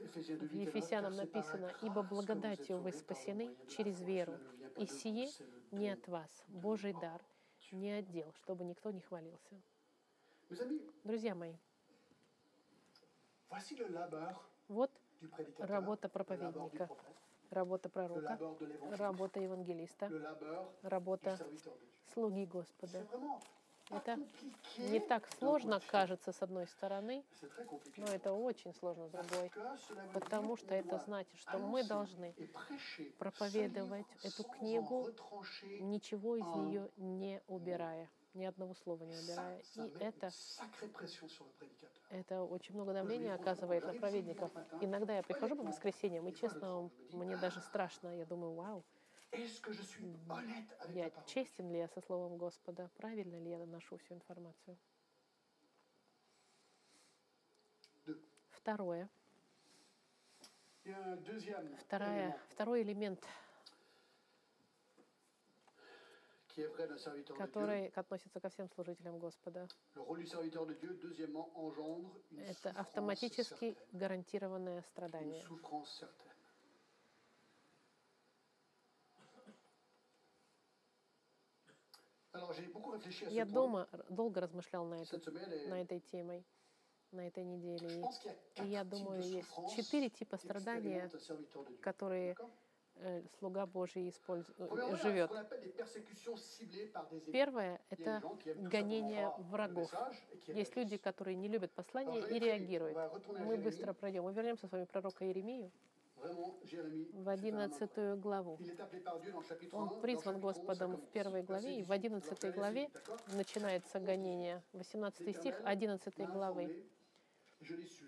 [0.01, 4.41] et 9, Ефесянам написано, «Ибо благодатью вы спасены через веру,
[4.77, 5.29] и сие
[5.71, 7.23] не от вас, Божий дар,
[7.71, 9.55] не отдел, чтобы никто не хвалился».
[11.05, 11.55] Друзья мои,
[14.67, 14.91] вот
[15.59, 16.89] работа проповедника,
[17.51, 18.37] работа пророка,
[18.91, 20.11] работа евангелиста,
[20.83, 21.39] работа
[22.13, 23.07] слуги Господа.
[23.91, 24.19] Это
[24.79, 27.25] Не так сложно кажется с одной стороны,
[27.97, 29.51] но это очень сложно с другой,
[30.13, 32.35] потому что это значит, что мы должны
[33.19, 35.11] проповедовать эту книгу,
[35.81, 36.57] ничего из А.
[36.57, 39.63] нее не убирая, ни одного слова не убирая.
[39.77, 40.31] И это,
[42.11, 44.51] это очень много давления оказывает на праведников.
[44.81, 48.17] Иногда я прихожу по воскресеньям, и честно, мне даже страшно.
[48.17, 48.85] Я думаю, вау,
[49.37, 54.77] Я parole честен ли я со Словом Господа, правильно ли я доношу всю информацию.
[58.51, 59.09] Второе.
[61.81, 63.27] Вторая, второй элемент,
[67.37, 69.67] который относится ко всем служителям Господа.
[72.37, 75.45] Это автоматически гарантированное страдание.
[83.31, 86.45] Я дома долго размышлял на, это, cette semaine et на этой темой,
[87.13, 88.05] на этой неделе.
[88.57, 91.11] И я думаю, есть четыре типа страдания,
[91.81, 92.37] которые
[92.97, 95.31] э, слуга Божий использ- э, живет.
[97.33, 98.23] Первое– это
[98.57, 99.93] гонение врагов.
[100.49, 102.97] Есть люди, которые не любят послание и реагируют.
[103.41, 104.25] Мы быстро пройдем.
[104.25, 105.71] Мы вернемся с вами к пророку Иеремию
[106.33, 107.37] в
[107.73, 108.21] c'est un homme.
[108.21, 108.57] 11 главу.
[108.61, 109.79] Il est appelé par Dieu dans le chapitre 1.
[109.79, 112.13] Он призван chapitre 11, ça Господом в первой главе, и в 18.
[112.13, 112.91] 11 Alors, allez-y, главе
[113.37, 114.63] начинается гонение.
[114.73, 116.63] 18 стих 11 m'a главы.
[116.65, 116.85] informé,
[117.61, 118.05] Je l'ai su.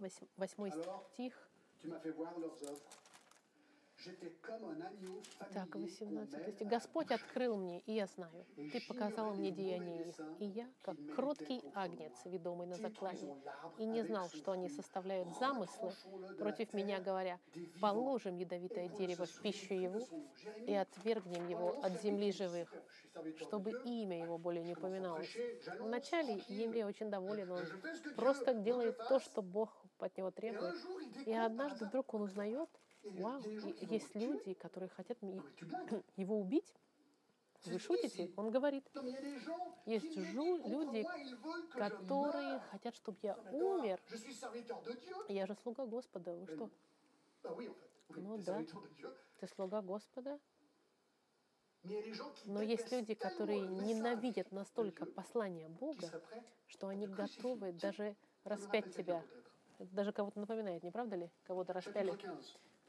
[0.00, 1.34] 8 Alors, стих.
[5.52, 6.66] Так, familier qu'on 18 mène стих.
[6.66, 8.46] à Господь открыл мне, и я знаю.
[8.56, 10.20] Ты показал мне деяния их.
[10.38, 13.36] И я, как кроткий агнец, ведомый на заклане,
[13.78, 15.92] и не знал, что они составляют замыслы
[16.38, 17.38] против меня, говоря,
[17.80, 20.00] положим ядовитое дерево в пищу его
[20.66, 22.72] и отвергнем его от земли живых,
[23.36, 25.28] чтобы имя его более не упоминалось.
[25.78, 27.64] Вначале Емле очень доволен, он
[28.16, 30.74] просто делает то, что Бог от него требует.
[31.26, 32.68] И однажды вдруг он узнает,
[33.02, 35.18] вау, есть люди, которые хотят
[36.16, 36.74] его убить.
[37.66, 38.32] Вы шутите?
[38.36, 38.88] Он говорит,
[39.84, 41.06] есть жу- люди,
[41.72, 44.00] которые хотят, чтобы я умер.
[45.28, 46.34] Я же слуга Господа.
[46.34, 46.70] Вы что?
[48.16, 48.64] Ну да.
[49.38, 50.38] Ты слуга Господа?
[52.44, 56.22] Но есть люди, которые ненавидят настолько послание Бога,
[56.66, 59.24] что они готовы даже распять тебя.
[59.78, 61.30] Это даже кого-то напоминает, не правда ли?
[61.44, 62.12] Кого-то распяли.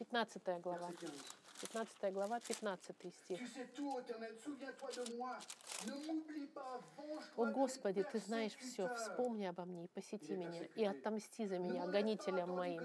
[0.01, 0.87] Chapitre 15, 15 глава.
[0.87, 1.41] verset 15.
[1.61, 3.39] 15 глава, 15 стих.
[7.37, 11.85] О Господи, Ты знаешь все, вспомни обо мне и посети меня, и отомсти за меня,
[11.85, 12.81] гонителям моим.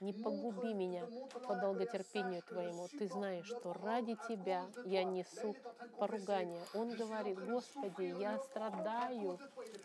[0.00, 1.06] Не погуби меня
[1.48, 2.86] по долготерпению Твоему.
[2.88, 5.56] Ты знаешь, что ради Тебя я несу
[5.98, 6.62] поругание.
[6.74, 9.38] Он говорит, Господи, я страдаю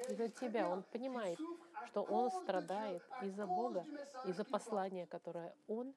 [0.10, 0.70] из-за Тебя.
[0.70, 1.40] Он понимает,
[1.88, 3.84] что он страдает из-за Бога,
[4.26, 5.96] из-за послания, которое он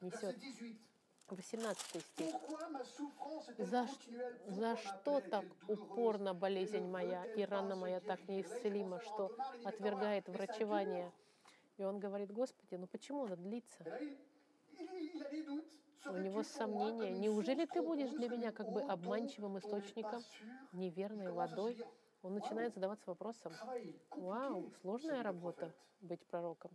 [0.00, 0.36] несет.
[1.30, 2.34] 18 стих.
[3.58, 3.88] За,
[4.48, 11.12] за что так упорно болезнь моя и рана моя так неисцелима, что отвергает врачевание?
[11.76, 13.84] И он говорит, Господи, ну почему она длится?
[16.06, 17.10] У него сомнения.
[17.10, 20.22] Неужели ты будешь для меня как бы обманчивым источником,
[20.72, 21.78] неверной водой?
[22.22, 23.52] Он начинает задаваться вопросом,
[24.10, 26.70] вау, сложная работа быть пророком.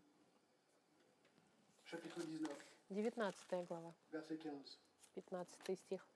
[1.91, 4.79] Chapitre 19, 19 глава, verset 15.
[5.15, 6.07] 15 стих.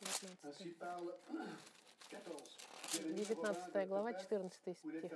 [0.00, 1.14] 19, Ainsi parle
[2.10, 2.68] 14.
[2.92, 5.12] Jérémie 19 revint глава, de 14 où стих.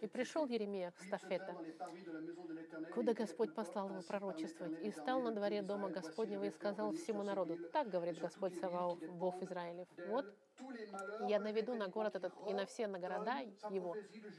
[0.00, 1.54] И пришел Еремия в Стафета,
[2.94, 7.58] куда Господь послал его пророчествовать, и стал на дворе дома Господнего и сказал всему народу,
[7.72, 9.88] так говорит Господь Саваоф, Бог Израилев.
[10.08, 10.34] Вот
[11.28, 13.38] я наведу на город этот и на все на города
[13.70, 13.96] его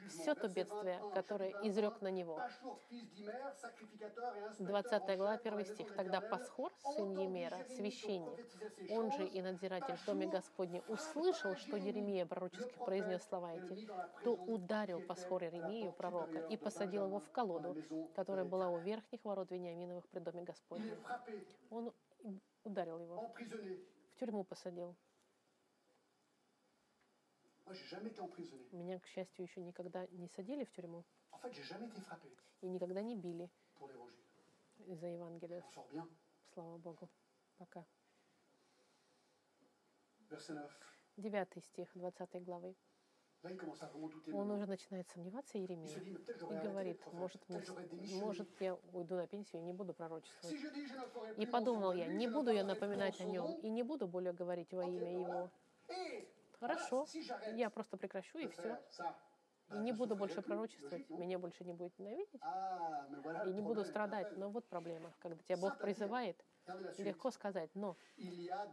[0.10, 2.36] все то бедствие, 21, которое изрек на него.
[2.36, 5.95] Пашур, fils d'Imer, sacrificateur et inspecteur 20 en глава, chef dans la 1 maison стих.
[5.95, 8.39] Тогда Пасхор, сын Емера, священник,
[8.89, 13.89] он же и надзиратель в доме Господне, услышал, что Еремия пророчески произнес слова эти,
[14.23, 17.75] то ударил Пасхор Еремию, пророка, и посадил его в колоду,
[18.15, 20.97] которая была у верхних ворот Вениаминовых при доме Господнем.
[21.03, 21.93] frappé, Он
[22.63, 23.32] ударил его,
[24.12, 24.95] в тюрьму посадил.
[28.71, 31.05] Меня, к счастью, еще никогда не садили в тюрьму
[32.62, 33.49] и никогда не били
[35.75, 36.08] sort bien.
[36.53, 37.10] Слава Богу.
[37.58, 37.86] Пока.
[40.29, 40.71] Verset 9.
[41.17, 42.75] Девятый стих 20 главы.
[44.34, 49.71] Он уже начинает сомневаться, Еремия, и говорит, может, может, я уйду на пенсию и не
[49.71, 51.38] буду пророчествовать.
[51.38, 54.84] И подумал я, не буду я напоминать о нем и не буду более говорить во
[54.84, 55.49] имя его.
[56.60, 57.06] Хорошо,
[57.54, 58.78] я просто прекращу и все.
[59.72, 62.41] И не буду больше пророчествовать, меня больше не будет ненавидеть.
[62.41, 64.36] Voilà И не буду страдать.
[64.38, 65.13] Но вот проблема.
[65.19, 66.43] Когда тебя Бог призывает,
[66.98, 67.95] легко сказать «но».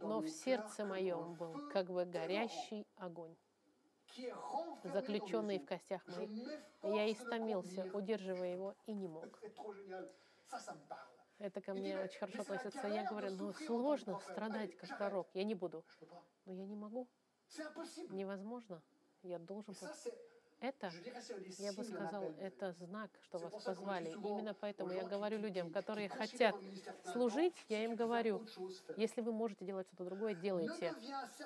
[0.01, 3.35] Но в сердце моем был как бы горящий огонь,
[4.83, 6.29] заключенный в костях моих.
[6.81, 9.39] Я истомился, удерживая его, и не мог.
[11.39, 12.87] Это ко мне очень хорошо относится.
[12.87, 15.29] Я говорю, ну сложно страдать как пророк.
[15.35, 15.85] Я не буду.
[16.45, 17.07] Но я не могу.
[18.09, 18.81] Невозможно.
[19.23, 19.75] Я должен...
[20.59, 20.91] Это,
[21.59, 24.09] я бы сказал, это знак, что вас позвали.
[24.09, 26.55] Именно поэтому я говорю людям, которые хотят
[27.11, 28.43] служить, я им говорю,
[28.95, 30.95] если вы можете делать что-то другое, делайте.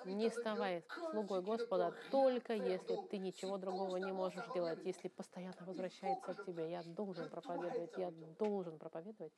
[0.05, 4.79] Не de Dieu ставай que слугой Господа, только если ты ничего другого не можешь делать,
[4.85, 6.71] если постоянно возвращается к тебе.
[6.71, 9.33] Я должен проповедовать, я должен проповедовать.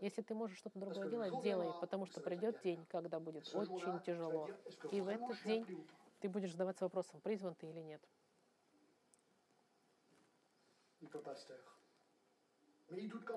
[0.00, 4.48] Если ты можешь что-то другое делать, делай, потому что придет день, когда будет очень тяжело.
[4.90, 5.86] И в этот день
[6.20, 8.02] ты будешь задаваться вопросом, призван ты или нет.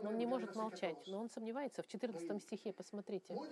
[0.04, 1.08] Он не может молчать, 14.
[1.08, 1.82] но он сомневается.
[1.82, 3.34] В 14 стихе, посмотрите.
[3.34, 3.48] Он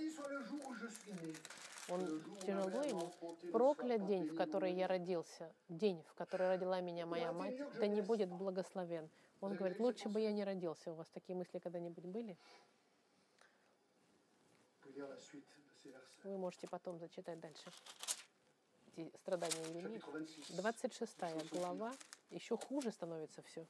[2.46, 3.14] тяжело ему.
[3.52, 8.02] Проклят день, в который я родился, день, в который родила меня моя мать, да не
[8.02, 9.10] будет благословен.
[9.42, 10.92] Он говорит, лучше бы я не родился.
[10.92, 12.38] У вас такие мысли когда-нибудь были?
[16.24, 17.72] Вы можете потом зачитать дальше.
[19.22, 20.00] Страдания Еремии.
[20.00, 21.94] Chapitre 26, 26 глава.
[22.30, 23.68] Еще хуже становится все.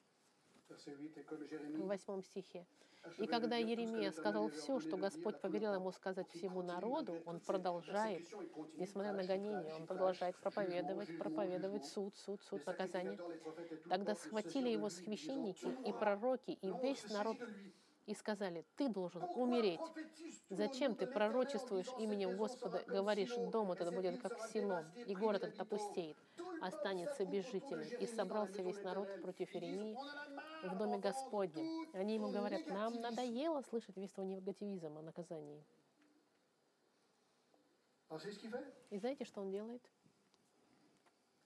[0.70, 1.20] verset 8.
[1.20, 2.66] Et comme В восьмом стихе.
[3.18, 8.28] И когда Еремия сказал все, что Господь повелел ему сказать всему народу, он продолжает,
[8.78, 13.20] несмотря на гонение, он продолжает проповедовать, проповедовать суд, суд, суд, наказание.
[13.90, 17.38] Тогда схватили его священники и пророки, и весь народ
[18.06, 19.80] и сказали, ты должен умереть.
[20.50, 26.18] Зачем ты пророчествуешь именем Господа, говоришь, дом этот будет как селом, и город этот опустеет,
[26.62, 27.96] останется без жителей.
[28.00, 29.98] И собрался весь народ против Иеремии
[30.64, 31.88] в доме Господнем.
[31.94, 35.64] Они ему говорят, нам надоело слышать весь твой негативизм о наказании.
[38.90, 39.82] И знаете, что он делает?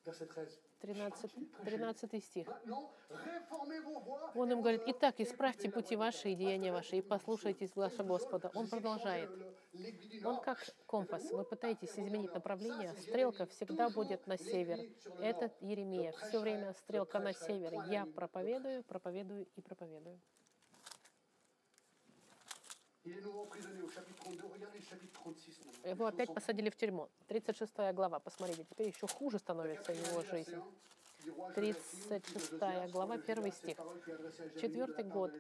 [0.06, 0.69] Verset 13.
[0.82, 1.32] 13,
[1.66, 2.48] 13 стих.
[4.36, 8.52] Он им говорит, итак, исправьте пути ваши и деяния ваши, и послушайтесь гласа Господа.
[8.56, 9.30] Он продолжает.
[10.24, 11.32] Он как компас.
[11.32, 14.80] Вы пытаетесь изменить направление, стрелка всегда будет на север.
[15.20, 16.14] Это Еремия.
[16.14, 17.74] Все время стрелка на север.
[17.90, 20.20] Я проповедую, проповедую и проповедую.
[25.84, 27.10] Его опять посадили в тюрьму.
[27.28, 28.20] 36 глава.
[28.20, 30.56] Посмотрите, теперь еще хуже становится его жизнь.
[31.26, 33.78] Du roi 36 глава, первый стих.
[34.62, 35.32] Четвертый год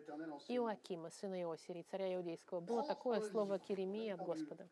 [0.50, 4.68] Иоакима, сына Иосирии, царя Иудейского, было такое слово к Иеремии от Господа.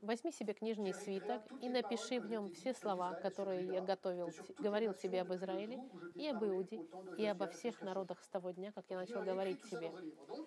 [0.00, 5.20] Возьми себе книжный свиток и напиши в нем все слова, которые я готовил, говорил тебе
[5.22, 5.80] об Израиле
[6.14, 6.80] и об Иуде,
[7.18, 9.92] и обо всех народах с того дня, как я начал говорить тебе.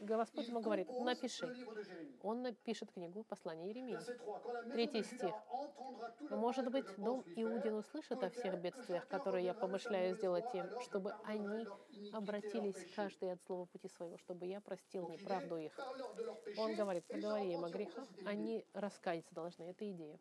[0.01, 1.53] Господь ему говорит, напиши.
[2.21, 3.95] Он напишет книгу послания Иеремии.
[3.95, 4.25] Verset 3.
[4.25, 5.35] Quand la maison Третий стих.
[6.29, 11.65] Может быть, дом Иудин услышит о всех бедствиях, которые я помышляю сделать им, чтобы они
[12.11, 15.77] обратились каждый от злого пути своего, чтобы я простил неправду их.
[16.57, 19.63] Он говорит, поговори им о грехах, они раскаяться должны.
[19.63, 20.19] Это идея.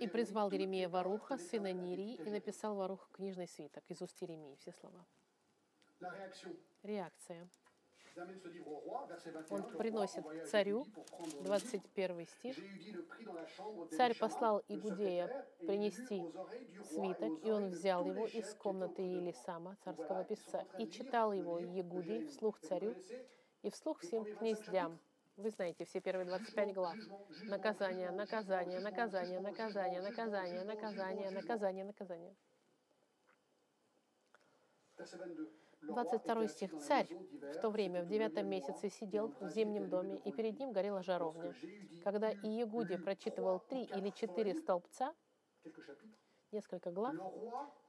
[0.00, 4.72] И призвал Еремия Варуха, сына Нирии, и написал Варух книжный свиток из уст Еремии, все
[4.72, 5.06] слова.
[6.82, 7.48] Реакция.
[9.50, 11.44] Он приносит царю, Jérémie pour prendre le livre.
[11.44, 12.56] 21 стих.
[13.96, 16.22] Царь послал Игудея принести
[16.84, 19.02] свиток, и он взял его из комнаты.
[19.02, 22.94] Елисама, царского писца, и читал его Егудей вслух царю
[23.62, 24.98] и вслух всем князьям.
[25.36, 26.96] Вы знаете все первые 25 глав.
[27.44, 32.36] Наказание, наказание, наказание, наказание, наказание, наказание, наказание, наказание.
[35.82, 36.34] Verset 22.
[36.34, 36.78] Le roi 22 était стих.
[36.80, 37.08] Царь
[37.54, 41.54] в то время, в девятом месяце, сидел в зимнем доме, и перед ним горела жаровня.
[42.04, 45.14] Когда Иегуди прочитывал три или четыре столбца,
[46.52, 47.14] несколько глав,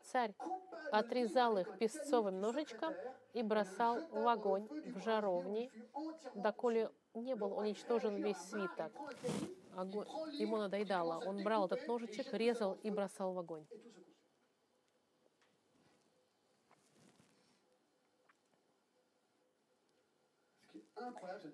[0.01, 0.33] царь
[0.91, 2.93] отрезал их песцовым ножичком
[3.33, 5.71] и бросал в огонь в жаровне,
[6.35, 8.91] доколе не был уничтожен весь свиток.
[9.75, 10.07] Огонь.
[10.33, 11.23] Ему надоедало.
[11.25, 13.65] Он брал этот ножичек, резал и бросал в огонь.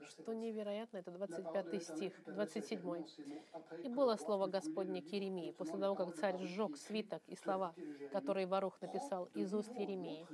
[0.05, 0.39] Что 27.
[0.39, 2.79] невероятно, это La parole de 25 l'Éternel стих, fut adressée à 27.
[2.79, 6.37] Jérémie en ces mots, après И было слово Господне к Еремии, после того, как царь
[6.39, 7.73] сжег свиток и слова,
[8.11, 10.27] которые Варух написал из уст Еремии.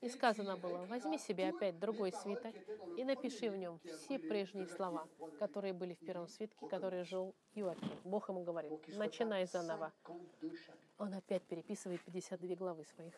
[0.00, 2.54] И сказано было, возьми себе опять другой свиток
[2.96, 5.06] и напиши в нем все прежние слова,
[5.38, 7.98] которые были в первом свитке, которые жил Иоаким.
[8.04, 9.92] Бог ему говорит, начинай заново.
[10.06, 10.90] 52 chapitres.
[10.98, 13.14] Он опять переписывает 52 главы своих.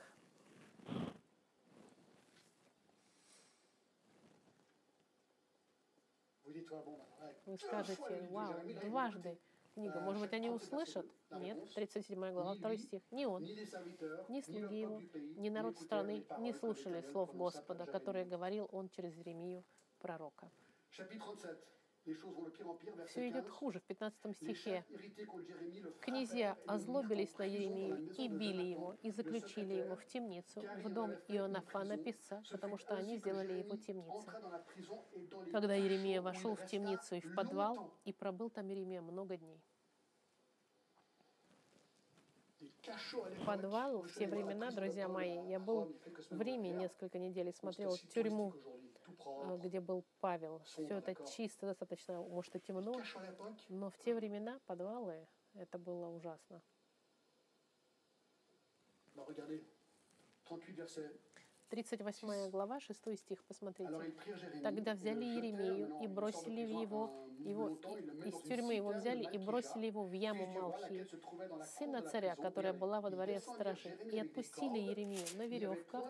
[7.46, 8.54] Вы скажете, вау,
[8.84, 9.38] дважды
[9.74, 10.00] книга.
[10.00, 11.06] Может быть, они услышат?
[11.30, 13.02] Нет, 37 глава, второй стих.
[13.10, 15.00] Ни он, ни слуги его,
[15.36, 19.64] ни народ страны не слушали слов Господа, которые говорил он через Еремию,
[19.98, 20.50] пророка.
[22.02, 22.06] Chapitre 37.
[22.06, 23.50] Les choses vont de pire en pire, verset Все идет 15.
[23.50, 23.80] хуже.
[23.80, 24.84] В 15 Les стихе
[26.00, 32.02] Князья озлобились на Еремию и били его, и заключили его в темницу, в дом prison.
[32.02, 34.30] писца, потому что они сделали его темницей.
[35.52, 39.60] Когда Еремия вошел в темницу и в подвал, и пробыл там Еремия много дней.
[43.46, 45.94] Подвал в те времена, друзья мои, я был
[46.30, 48.54] в Риме несколько недель и смотрел тюрьму,
[49.24, 50.60] э, где был Павел.
[50.64, 56.08] Все это чисто, достаточно, может, и темно, l'époque, но в те времена подвалы, это было
[56.08, 56.62] ужасно.
[61.72, 62.48] Bah, regardez, 38 versets.
[62.48, 63.92] 38 глава, 6 стих, посмотрите.
[64.62, 67.68] Тогда взяли maintenant, и бросили prison его, его
[68.24, 71.06] из тюрьмы его взяли и бросили его в яму Малхи,
[71.78, 74.78] сына царя, которая была во дворе стражи, и отпустили.
[74.78, 76.04] Еремию на веревках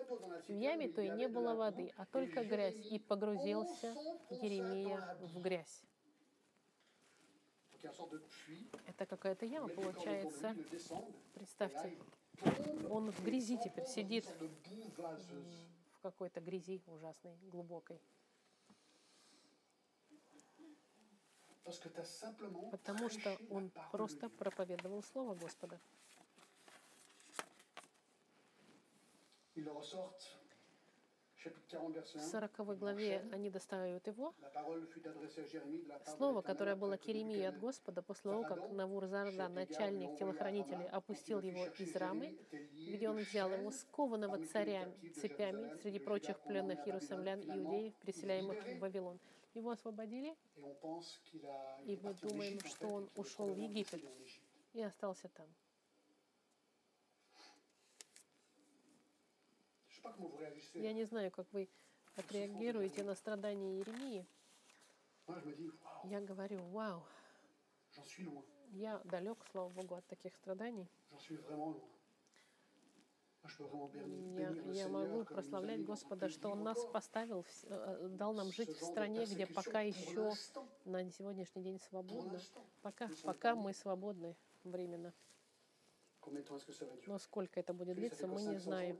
[0.48, 3.94] в яме той не было воды, а только грязь, и погрузился
[4.30, 5.26] boue.
[5.26, 5.84] в грязь.
[8.86, 10.54] Это какая-то яма получается.
[11.34, 11.96] Представьте,
[12.90, 14.26] Он в грязи теперь сидит,
[15.92, 18.00] в какой-то грязи ужасной, глубокой.
[22.70, 26.48] Потому что он просто проповедовал Слово Господа ressortent, chapitre
[29.54, 30.42] 40, verset
[31.44, 32.20] В 1.
[32.20, 34.32] 40 главе они достают его.
[36.16, 41.66] Слово, которое было к Еремии от Господа после того, как Навур-Зардан, начальник телохранителей, опустил его
[41.78, 42.38] из рамы,
[42.72, 48.78] где он взял его скованного царями, цепями среди прочих пленных иерусалимлян и иудеев, переселяемых в
[48.78, 49.18] Вавилон.
[49.54, 50.34] Его освободили,
[51.84, 54.02] и мы думаем, что он ушел в Египет
[54.72, 55.46] и остался там.
[60.74, 61.68] Я не знаю, как вы
[62.16, 64.26] отреагируете на страдания Еремии.
[65.28, 67.04] Moi, je me dis, waouh, Я говорю, вау,
[68.72, 70.88] я далек, слава Богу, от таких страданий.
[74.36, 79.24] Я, я могу прославлять Господа, что Он нас поставил, э, дал нам жить в стране,
[79.24, 80.32] где пока еще
[80.84, 82.40] на сегодняшний день свободно.
[82.82, 85.12] Пока, пока мы свободны временно.
[87.06, 88.98] Но сколько это будет длиться, мы 500 не знаем.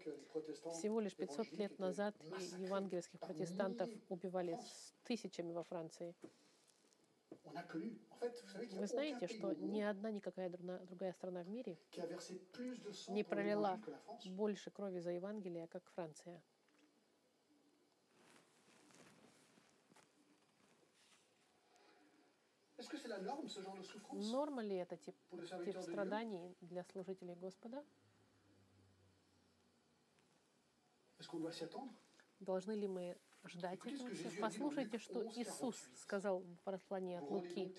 [0.73, 2.14] Всего лишь 500 лет назад
[2.59, 6.14] евангельских протестантов убивали с тысячами во Франции.
[8.73, 11.79] Вы знаете, что ни одна никакая другая страна в мире
[13.09, 13.81] не пролила
[14.27, 16.43] больше крови за Евангелие, как Франция.
[24.12, 25.16] Норма ли это тип,
[25.64, 27.85] тип страданий для служителей Господа?
[32.41, 35.97] Должны ли мы ждать этого Послушайте, что 11, Иисус 48.
[35.97, 37.74] сказал в послании от Луки.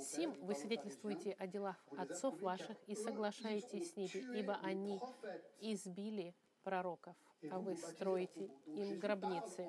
[0.00, 5.00] Сим вы свидетельствуете о делах отцов ваших и соглашаетесь с ними, ибо они
[5.60, 7.16] избили пророков,
[7.50, 9.64] а вы строите им гробницы.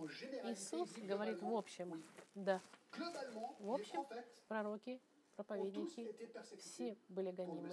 [0.45, 2.03] Иисус говорит в общем,
[2.35, 2.61] да,
[2.91, 4.05] В общем,
[4.47, 5.01] пророки,
[5.35, 6.11] проповедники,
[6.57, 7.71] все были гонимы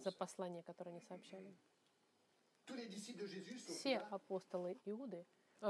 [0.00, 1.54] за послание, которое они сообщали.
[3.58, 5.24] Все апостолы Иуды,
[5.60, 5.66] э,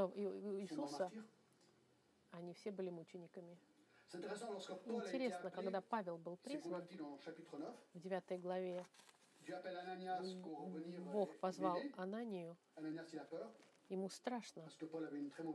[0.61, 1.11] Иисуса,
[2.31, 3.59] они все были мучениками.
[4.13, 8.87] Интересно, когда Павел был призван converti dans le chapitre 9, в 9 главе,
[11.13, 11.79] Бог позвал.
[11.97, 12.57] Ананию,
[13.89, 14.65] Ему страшно,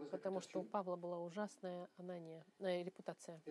[0.10, 0.64] потому что у.
[0.64, 3.42] Павла была ужасная Анания, э, репутация.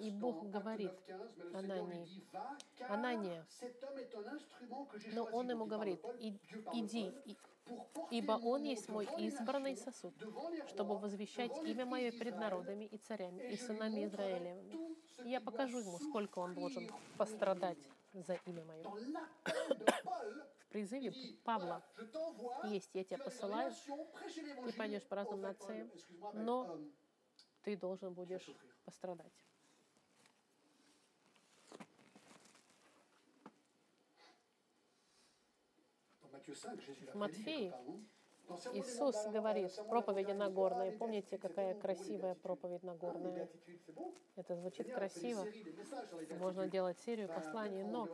[0.00, 3.46] И Бог говорит 9:15, mais le Seigneur Анании, Анания,
[5.14, 7.12] Но он ему говорит, Paul, «И- Dieu parle иди,
[8.10, 10.14] ибо он есть мой избранный сосуд,
[10.68, 14.72] чтобы возвещать имя мое d'Israël, народами и царями, и сынами montrerai Израилевыми.
[14.72, 17.78] tout ce И я покажу ему, сколько он должен пострадать
[18.12, 18.82] за имя мое.
[20.70, 21.12] Призыве
[21.42, 21.82] Павла
[22.64, 26.92] есть, я тебя посылаю, l'évangile пойдешь по разным нациям, euh, но euh,
[27.62, 28.48] ты должен будешь
[28.84, 29.32] пострадать.
[36.22, 37.74] Dans Matthieu 5, Jésus l'a В Матфея
[38.74, 40.92] Иисус говорит, des проповеди Нагорной.
[40.92, 43.48] Помните, какая красивая проповедь Нагорная?
[44.36, 45.46] Это звучит красиво.
[46.38, 48.08] Можно делать серию посланий, но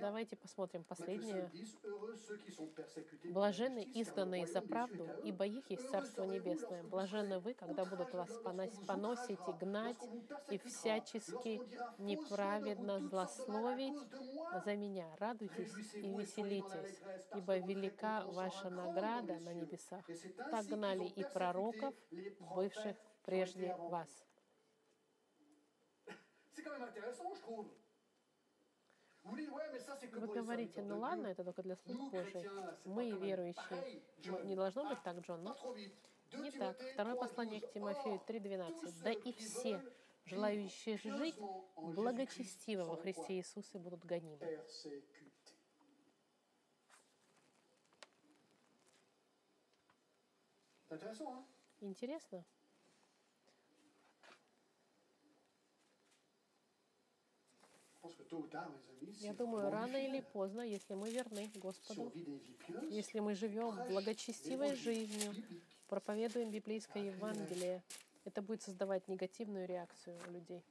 [0.00, 1.48] давайте посмотрим последнее.
[1.50, 5.70] 5, 10, Heureux ceux qui sont persécutés pour la Блаженны изгнанные за правду, ибо их
[5.70, 6.82] есть Царство Небесное.
[6.82, 9.98] Блаженны вы, когда будут вас понос- поносить и гнать,
[10.50, 11.60] и всячески
[11.98, 13.98] неправедно злословить
[14.64, 15.06] за меня.
[15.18, 17.00] Радуйтесь и веселитесь,
[17.34, 20.04] ибо велика ваша награда на небесах.
[20.50, 21.94] Так гнали и пророков,
[22.54, 24.08] бывших прежде вас.
[29.24, 34.02] Вы говорите, ну ладно, это только для слуг pas Мы, верующие,
[34.44, 35.54] не должно быть Ah, так, Джон, ну?
[36.32, 36.76] Deux Не так.
[36.94, 37.74] Второе 3, послание к 12.
[37.74, 38.80] Тимофею Or, 3.12.
[38.80, 39.80] tous Да и все,
[40.24, 41.36] желающие жить
[41.76, 44.60] благочестиво во Христе Иисусе будут гонимы.
[58.54, 58.80] Amis,
[59.20, 62.12] Я думаю, рано или поздно, если мы верны Господу,
[62.90, 65.34] если мы живем благочестивой жизнью,
[65.88, 67.82] проповедуем библейское Евангелие,
[68.24, 70.64] это будет создавать негативную реакцию у людей.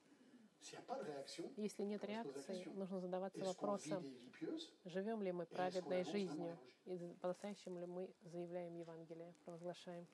[1.58, 4.04] Если нет реакции, нужно задаваться вопросом,
[4.86, 6.58] живем ли мы праведной жизнью?
[6.86, 10.08] и по-настоящему ли мы заявляем Евангелие, провозглашаем.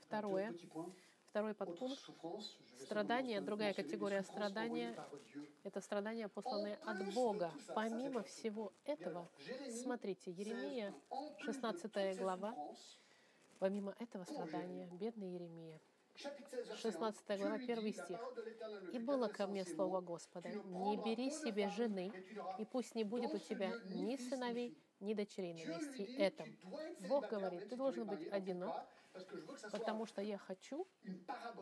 [0.00, 0.54] Второе.
[1.30, 2.00] Второй подпункт.
[2.80, 4.96] Страдания, другая категория страдания.
[5.62, 7.52] это страдания, посланные от Бога.
[7.74, 9.28] Помимо всего этого,
[9.70, 10.94] смотрите, Еремия,
[11.40, 12.54] 16 глава,
[13.58, 15.80] помимо этого страдания, бедный Еремия,
[16.76, 18.20] 16 глава, 1 стих.
[18.92, 22.12] «И было ко мне слово Господа, не бери себе жены,
[22.58, 26.48] и пусть не будет у тебя ни сыновей, ни дочерей на этом».
[27.08, 28.74] Бог говорит, ты должен быть одинок,
[29.70, 30.86] потому что я хочу,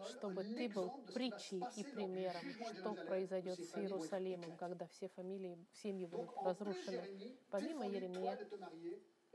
[0.09, 2.43] чтобы ты был притчей и примером,
[2.75, 7.37] что произойдет с Иерусалимом, когда все фамилии, семьи будут разрушены.
[7.51, 8.39] Помимо Еремия,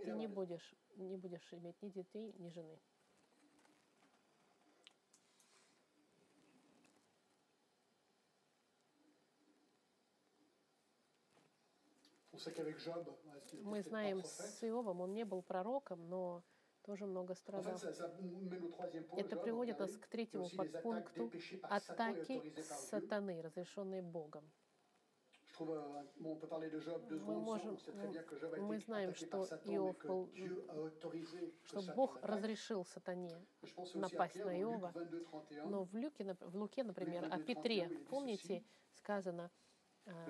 [0.04, 2.80] ты не будешь, не будешь иметь ни детей, ни жены.
[13.62, 16.44] Мы знаем с Иовом, он не был пророком, но
[16.84, 17.80] тоже много страдал.
[19.16, 21.32] Это приводит нас к третьему подпункту
[21.64, 24.52] атаки сатаны, разрешенные Богом.
[27.26, 27.78] Мы можем-
[28.62, 29.38] мы знаем, что
[29.76, 30.30] Иов был-
[31.66, 33.46] Что Бог разрешил сатане.
[34.00, 35.70] Напасть на Иова, 22, 31.
[35.70, 39.52] Но в, Люке, в Луке, например, о 22, Петре, 31, помните, сказано,
[40.06, 40.26] а,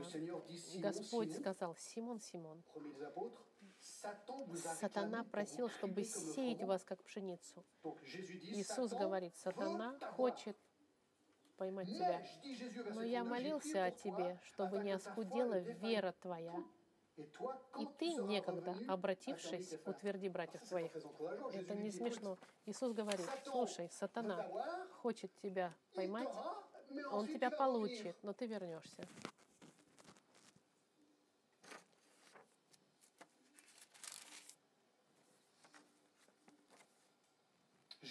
[0.81, 2.63] Господь сказал, Симон, Симон,
[4.79, 6.01] сатана просил, чтобы
[6.35, 7.65] сеять вас, как пшеницу.
[8.59, 10.57] Иисус говорит, сатана хочет
[11.57, 12.21] поймать тебя.
[12.93, 16.55] Но я 39, j'ai молился о тебе, чтобы не оскудела вера твоя.
[17.79, 20.91] И ты, некогда, обратившись, утверди братьев твоих.
[21.53, 22.37] Это не смешно.
[22.65, 24.47] Иисус говорит, слушай, сатана
[25.01, 26.29] хочет тебя поймать,
[27.11, 29.07] он тебя получит, но ты вернешься.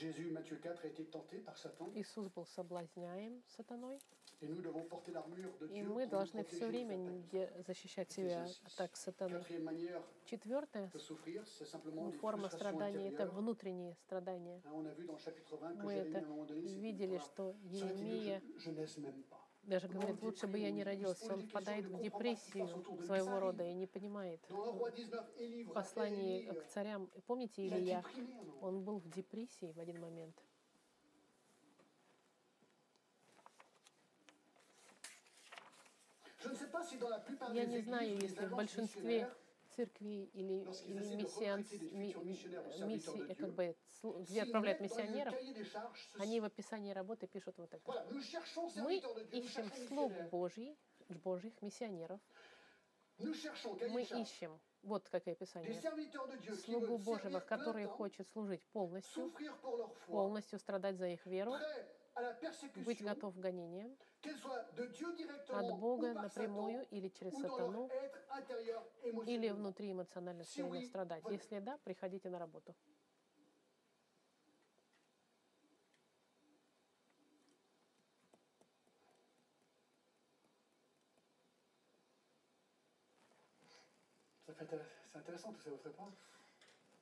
[0.01, 1.90] Jésus, Matthieu 4, a été tenté par Satan.
[1.94, 3.98] Иисус был соблазняем сатаной,
[4.42, 6.96] Et nous devons porter l'armure de и мы должны все время
[7.66, 9.42] защищать себя от атак сатаны.
[12.09, 14.62] Des форма страдания, это внутренние страдания.
[14.64, 16.24] Hein, On a vu dans le chapitre 20 que Мы это
[16.78, 17.86] видели, что ça
[19.70, 21.32] даже говорит, лучше бы я не родился.
[21.32, 24.40] Он впадает в депрессию своего рода и не понимает.
[24.50, 28.00] Dans 1 roi 19, Élie, В послании к царям, помните Илья?
[28.00, 28.58] moment.
[28.60, 30.36] Он был в депрессии в один момент.
[37.52, 39.30] Я не знаю, если в большинстве
[39.81, 42.14] церквей или, или миссиан, ми-
[42.76, 45.35] миссии, как бы, где отправляют миссионеров,
[46.18, 47.95] они в описании работы пишут вот это.
[48.76, 48.97] Мы
[49.33, 50.12] ищем слуг.
[50.31, 50.76] Божий,
[51.09, 52.20] Божьих миссионеров.
[53.89, 55.81] Мы ищем, вот какое описание,
[56.64, 59.33] слугу Божьего, который хочет служить полностью,
[60.11, 61.55] полностью страдать за их веру,
[62.76, 63.97] быть готов к гонениям
[65.48, 67.90] от Бога напрямую или через сатану,
[69.26, 71.24] или внутри эмоционально время страдать.
[71.30, 72.74] Если да, приходите на работу.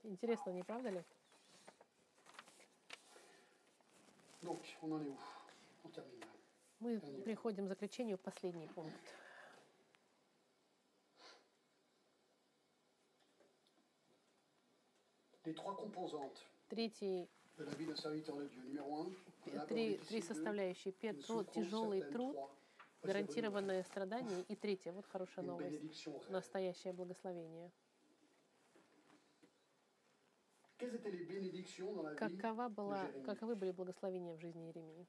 [0.04, 1.04] Интересно, не правда ли?
[4.42, 5.16] Donc, on en est où
[5.84, 6.38] On termine.
[6.81, 8.95] Мы приходим к заключению последний пункт.
[16.68, 17.29] Третий,
[19.68, 20.93] три, три составляющие.
[20.93, 22.37] Первый, тяжелый труд,
[23.03, 24.43] гарантированное страдание.
[24.43, 27.72] И третье, вот хорошая новость, настоящее благословение.
[32.16, 35.07] Какова была, каковы были благословения в жизни Иеремии?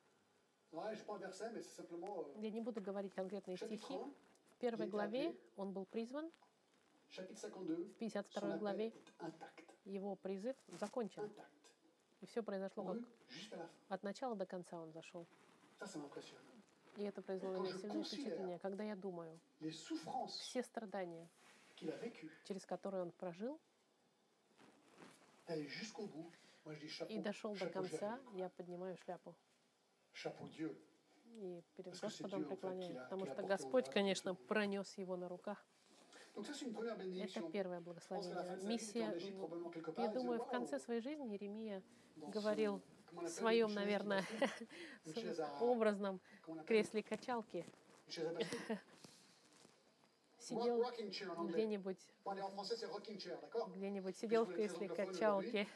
[2.36, 3.94] Я не буду говорить конкретные стихи.
[3.94, 4.14] 1,
[4.50, 6.32] В первой главе он был призван,
[7.10, 8.94] chapitre 52, в 52 son appel главе
[9.86, 11.32] его призыв закончен.
[12.22, 12.98] И все произошло как
[13.88, 15.26] от начала до конца он зашел.
[16.98, 18.60] И это произвело на меня сильное впечатление.
[18.60, 19.40] Когда я думаю,
[20.28, 21.30] все страдания,
[22.44, 23.60] через которые он прожил,
[27.08, 29.34] и дошел до конца, я поднимаю шляпу.
[31.26, 35.66] И перед Господом l'a- Потому что Господь, конечно, пронес его на руках.
[36.36, 38.60] Это первое благословение.
[38.64, 39.14] Миссия,
[39.97, 41.84] я думаю, в «Waouh, конце своей жизни Еремия
[42.16, 42.82] говорил
[43.12, 44.26] в своем, наверное,
[45.60, 46.22] образном
[46.66, 47.66] кресле качалки.
[50.38, 50.84] Сидел
[51.47, 51.99] где-нибудь,
[53.76, 55.68] где-нибудь сидел в кресле качалки.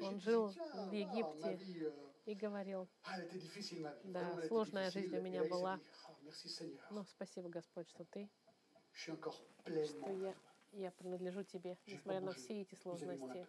[0.00, 1.48] Он жил в ah, Египте.
[1.48, 4.00] euh, И говорил, ah.
[4.04, 5.80] Да, сложная жизнь у меня была.
[6.08, 8.28] Ah, ну, спасибо, Господь, что ты,
[8.92, 10.34] что я,
[10.72, 13.46] я принадлежу тебе, несмотря на все эти сложности.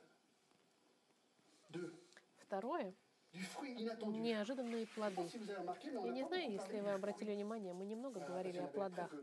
[2.37, 2.95] Второе,
[3.33, 5.21] неожиданные плоды.
[5.21, 9.13] Я не знаю, если вы обратили внимание, мы немного говорили о плодах.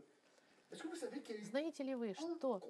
[0.71, 2.61] Знаете ли вы, что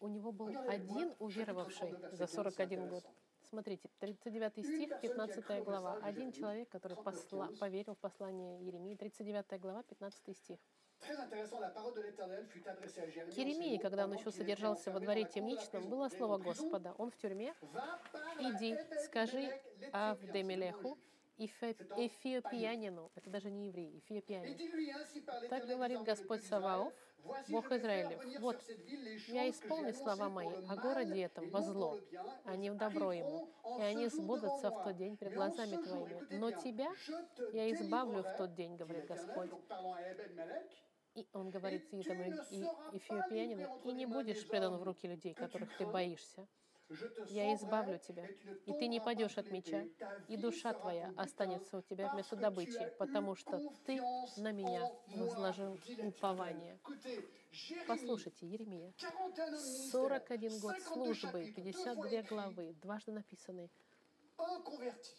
[0.00, 3.04] у него был один уверовавший за 41 год?
[3.48, 5.98] Смотрите, 39 стих, 15 глава.
[6.02, 10.58] Один человек, который посла- поверил в послание Еремии, 39 глава, 15 стих.
[11.00, 11.04] К
[13.38, 16.38] Еремии, когда он еще содержался во дворе темничном, было слово.
[16.38, 16.92] Господа.
[16.98, 17.54] Он в тюрьме.
[18.40, 19.60] Иди, скажи
[19.92, 20.98] Авдемелеху,
[21.38, 24.58] Эфиопиянину, это даже не еврей, Эфиопиянин.
[25.48, 26.92] Так говорит Господь Саваоф,
[27.48, 28.40] Бог Израилев.
[28.40, 28.60] Вот,
[29.28, 31.98] я исполню слова мои о городе этом во зло,
[32.44, 36.26] а не в добро ему, и они сбудутся в тот день пред глазами твоими.
[36.30, 36.92] Но тебя
[37.52, 39.50] я избавлю в тот день, говорит Господь.
[41.14, 42.22] И он говорит И этому
[42.92, 46.46] эфиопиянину, и не будешь предан в руки людей, которых ты боишься.
[47.28, 48.26] Я избавлю тебя,
[48.64, 49.84] и ты не падешь от меча,
[50.28, 54.00] и душа твоя останется у тебя вместо добычи, потому что ты
[54.38, 56.78] на меня возложил упование.
[57.86, 62.28] Послушайте, Еремия, 41 ans de ministère, 41 год 52 службы, chapitres, deux 52 fois écrit,
[62.28, 63.70] главы, дважды написаны,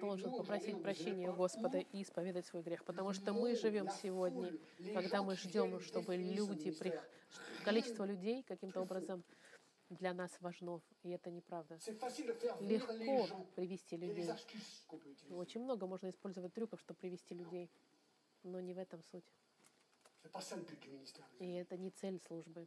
[0.00, 4.52] должен попросить прощения Господа и исповедать свой грех, потому что мы живем сегодня,
[4.92, 6.74] когда мы ждем, чтобы люди,
[7.64, 9.24] количество людей каким-то образом
[9.88, 11.78] для нас важно, и это неправда.
[12.60, 14.28] Легко привести людей.
[15.30, 17.70] Очень много можно использовать трюков, чтобы привести людей,
[18.42, 19.32] но не в этом суть.
[21.38, 22.66] И это не цель службы.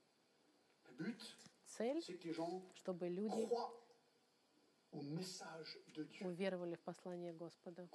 [1.65, 2.01] Цель,
[2.75, 3.47] чтобы люди
[6.21, 7.87] уверовали в послание Господа.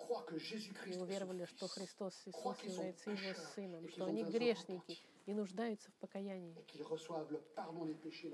[0.87, 6.57] И уверовали, что Христос Иисус является Его Сыном, что они грешники и нуждаются в покаянии,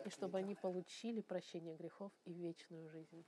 [0.05, 3.25] и чтобы они получили прощение грехов и вечную жизнь.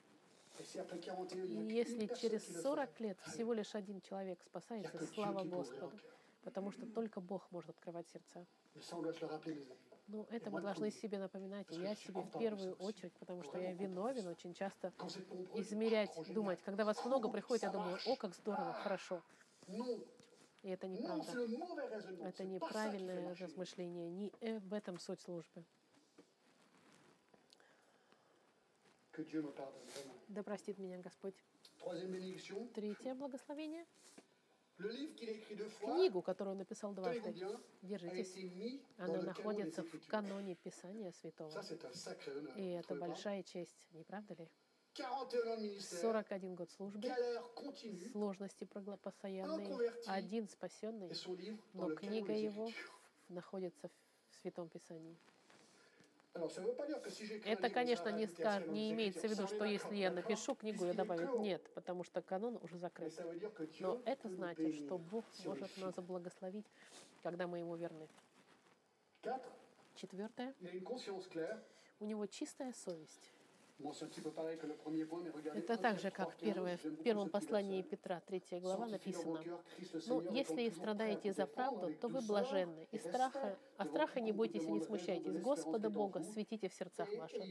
[0.58, 3.04] Et si après 41, il И y a qu'une если через qui le 40 fait,
[3.04, 5.98] лет всего лишь один человек спасается, слава Господу,
[6.42, 8.46] потому что только Бог может открывать сердца.
[10.06, 13.72] Ну, это мы должны себе напоминать, и я себе в первую очередь, потому что я
[13.72, 14.92] виновен очень часто
[15.54, 16.60] измерять, думать.
[16.62, 19.22] Когда вас много приходит, я думаю, о, как здорово, хорошо.
[19.66, 20.06] Non,
[20.62, 22.28] И это non, неправда.
[22.28, 24.10] Это неправильное размышление.
[24.10, 25.64] Не э, в этом суть службы.
[30.34, 31.36] Да простит меня Господь.
[32.74, 33.86] Третье благословение.
[34.76, 37.32] Книгу, которую он написал дважды.
[37.82, 38.34] Держитесь.
[38.98, 41.52] Она находится в каноне Писания Святого.
[42.56, 44.48] И это большая честь, не правда ли?
[44.96, 47.08] 41 ans de ministère, 41 год службы,
[48.12, 48.64] сложности
[49.02, 51.10] постоянные, один спасенный,
[51.72, 52.70] но книга его
[53.28, 53.90] находится
[54.30, 55.18] в Святом Писании.
[56.34, 60.84] Это, livre, ça конечно, не, ска- не имеется в виду, что если я напишу книгу,
[60.84, 61.38] я добавлю.
[61.38, 63.14] Нет, потому что канон уже закрыт.
[63.78, 66.66] Но это nous значит, что Бог может нас благословить,
[67.22, 68.08] когда мы Ему верны.
[69.94, 70.54] Четвертое.
[72.00, 73.30] У него чистая совесть.
[75.54, 77.82] Это 1 так же, как 3, 15, первое, в первом послании.
[77.82, 79.40] Петра, третья глава, написано,
[80.06, 82.86] Ну, если и страдаете за правду, то вы блаженны.
[82.92, 85.40] И страха, а страха не бойтесь и не смущайтесь.
[85.40, 87.44] Господа Бога светите в сердцах ваших.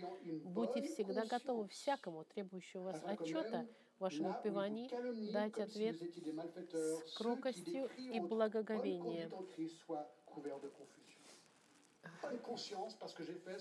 [0.46, 3.68] Будьте всегда готовы всякому, требующему вас отчета même
[3.98, 6.02] в вашем là où ils vous упевании, дать ответ
[6.74, 9.30] с кротостью и благоговением.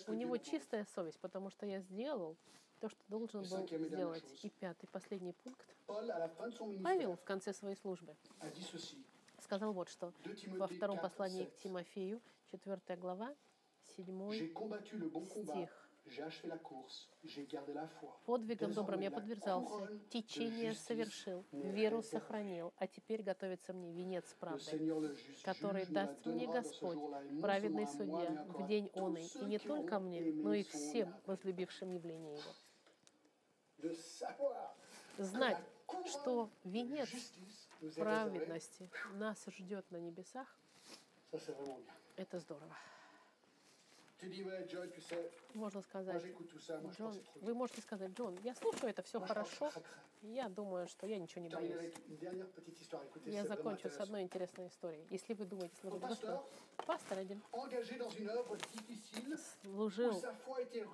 [0.09, 2.37] У него чистая совесть, потому что я сделал
[2.81, 4.25] то, что должен был сделать.
[4.43, 5.67] И пятый, последний пункт.
[5.87, 8.17] Павел в конце своей службы
[9.43, 10.13] сказал вот что.
[10.25, 11.51] 2 Во втором 4, послании 7.
[11.51, 13.35] к Тимофею, 4 глава,
[13.97, 15.82] 7 J'ai combattu le bon combat, стих.
[18.27, 25.87] Подвигом добрым я de течение совершил, веру сохранил, а теперь готовится мне венец правды, который
[25.87, 26.99] даст мне Господь,
[27.41, 32.39] праведный судья, в день он и не только мне, но и всем возлюбившим явление
[33.81, 33.93] Его.
[35.19, 35.59] знать,
[36.07, 37.11] что венец
[37.95, 40.49] праведности нас ждет на небесах,
[42.17, 42.77] это здорово.
[45.55, 46.25] Можно сказать,
[46.97, 49.71] Джон, вы можете сказать, Джон, я слушаю это все хорошо,
[50.23, 51.95] я думаю, что я ничего не боюсь.
[53.27, 55.07] Я закончу с одной интересной историей.
[55.11, 57.43] Если вы думаете служить Господу, pasteur пастор один
[59.63, 60.23] служил,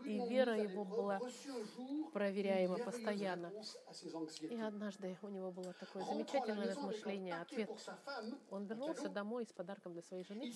[0.05, 1.21] и вера его была
[2.13, 3.53] проверяема постоянно.
[4.43, 7.71] И однажды у него было такое замечательное размышление, ответ.
[8.51, 10.53] Он вернулся домой с подарком для своей жены.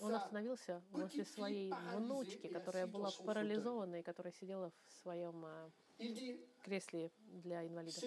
[0.00, 5.70] Он остановился возле своей внучки, которая была парализована и которая сидела в своем а,
[6.64, 7.10] кресле
[7.44, 8.02] для инвалидов.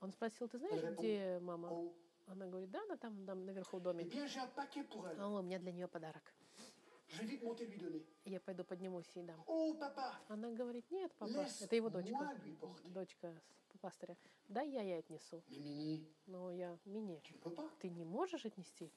[0.00, 1.68] Он спросил, ты знаешь, где мама?
[1.68, 1.92] Oh.
[2.28, 4.04] Она говорит, да, она там, там наверху в Eh доме.
[4.04, 5.16] elle.
[5.18, 6.22] А у меня для нее подарок.
[8.24, 9.42] Я пойду поднимусь и дам.
[9.46, 9.76] Oh,
[10.28, 12.36] Она говорит, нет, папа, это его дочка,
[12.84, 13.34] дочка
[13.80, 14.16] пастыря.
[14.48, 15.42] Да, я ей отнесу.
[16.26, 17.22] Но я, Мини,
[17.80, 18.90] ты не можешь отнести?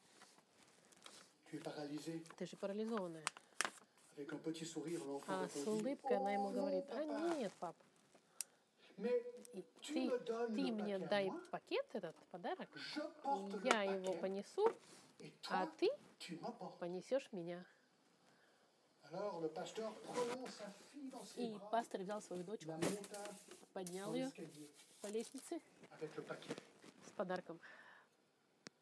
[2.38, 3.24] Ты же парализованная.
[5.28, 7.04] А с улыбкой она ему «Oh, говорит, а
[7.36, 7.76] нет, пап,
[9.54, 12.70] и ты, ты мне дай пакет этот, подарок,
[13.64, 14.72] я его понесу,
[15.50, 15.90] а ты
[16.80, 17.66] понесешь меня.
[21.36, 22.72] И пастор взял свою дочку,
[23.74, 24.32] поднял ее
[25.02, 25.60] по лестнице
[26.00, 27.60] с подарком.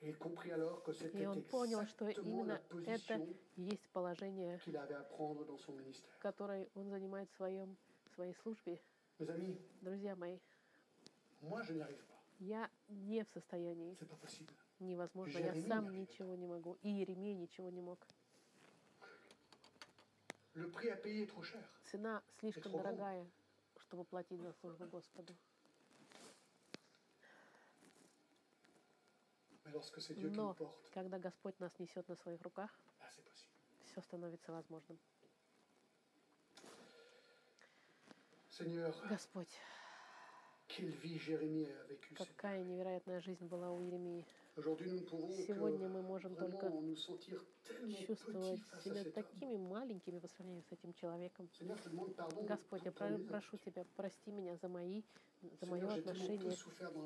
[0.02, 3.28] И он понял, что именно это
[3.58, 4.60] есть положение,
[6.20, 7.76] которое он занимает в своем,
[8.06, 8.82] в своей службе.
[9.82, 10.40] Друзья мои,
[12.40, 13.98] я не в состоянии,
[14.80, 16.78] невозможно, я сам ничего не могу.
[16.82, 18.00] И Еремей ничего не мог.
[21.84, 23.30] Цена слишком дорогая,
[23.78, 25.36] чтобы платить за службу Господу.
[30.32, 30.56] Но
[30.94, 33.32] когда Господь нас несет на своих руках, possible.
[33.86, 35.00] все становится возможным.
[39.10, 39.48] Господь,
[42.16, 44.26] какая невероятная жизнь была у Еремии.
[44.62, 46.72] Сегодня мы можем только
[48.06, 51.50] чувствовать себя такими маленькими по сравнению с этим человеком.
[52.42, 53.58] Господь, я прошу.
[53.58, 55.04] Тебя, прости меня за мои,
[55.60, 56.56] за мое отношение.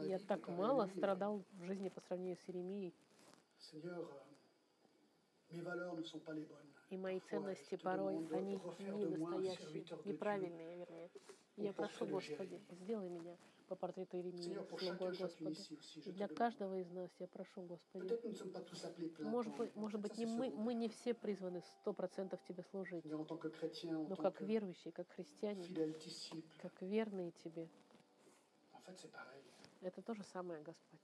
[0.07, 2.93] Я так мало страдал в жизни по сравнению с Еремией,
[3.71, 6.73] Seigneur, euh, mes valeurs ne sont pas les bonnes.
[6.89, 11.09] и мои ценности порой, они не настоящие, неправильные, вернее.
[11.57, 13.37] Я прошу, Господи, сделай меня
[13.67, 15.55] по портрету Еремии, Seigneur, pour слугой Господа.
[16.05, 20.73] И для каждого из нас я прошу, Господи, может быть, может быть не мы, мы
[20.73, 25.63] не все призваны сто процентов Тебе служить, но как верующие, как христиане,
[26.61, 27.69] как верные Тебе,
[29.81, 30.99] это то же самое, Господь.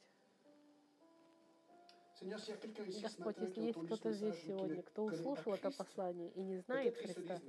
[2.22, 7.40] Господь, если есть кто-то здесь сегодня, кто услышал это послание и не знает Христа,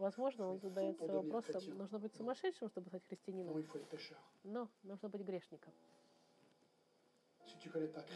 [0.00, 3.64] возможно, он задается вопросом, нужно быть сумасшедшим, чтобы стать христианином,
[4.42, 5.72] но нужно быть грешником.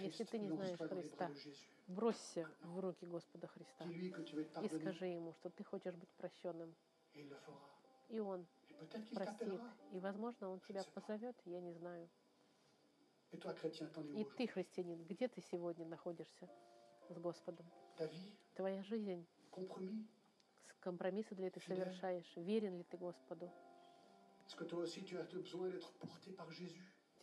[0.01, 1.31] Если ты не знаешь Христа,
[1.87, 6.75] бросься в руки Господа Христа и скажи ему, что ты хочешь быть прощенным.
[8.09, 8.47] И он
[9.13, 9.61] простит.
[9.93, 12.09] И, возможно, он тебя позовет, я не знаю.
[13.33, 16.49] И ты, христианин, где ты сегодня находишься
[17.11, 17.67] с Господом?
[18.55, 19.27] Твоя жизнь,
[20.85, 22.31] компромиссы ли ты совершаешь?
[22.37, 23.51] Верен ли ты Господу?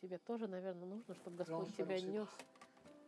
[0.02, 2.30] Тебе тоже, наверное, нужно, чтобы Господь тебя нес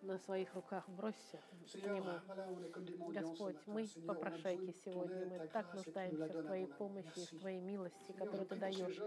[0.04, 0.88] на своих руках.
[0.89, 1.39] Бросься
[1.72, 3.12] к Нему.
[3.12, 7.39] Господь, мы попрошайки сегодня, мы так нуждаемся в Твоей помощи, в.
[7.39, 8.99] Твоей милости, которую Ты даешь.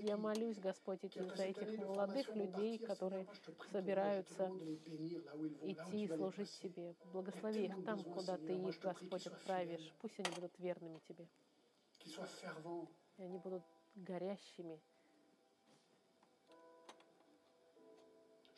[0.00, 3.26] Я молюсь, Господь, за этих молодых людей, которые
[3.72, 4.50] собираются
[5.62, 6.50] идти и служить.
[6.62, 6.94] Тебе.
[7.12, 9.92] Благослови их там, куда Ты их, Господь, отправишь.
[10.00, 11.26] Пусть они будут верными Тебе.
[13.16, 13.62] И они будут
[13.94, 14.80] горящими.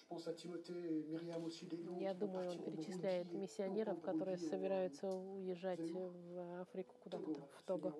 [0.09, 0.18] Я
[2.14, 7.92] думаю, он перечисляет миссионеров, которые собираются уезжать в Африку куда-то, в Того.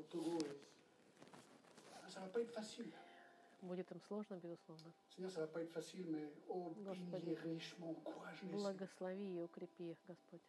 [3.63, 4.93] Будет им сложно, безусловно.
[6.49, 7.37] Oh, Господи.
[8.53, 10.43] Благослови и укрепи их, Господь.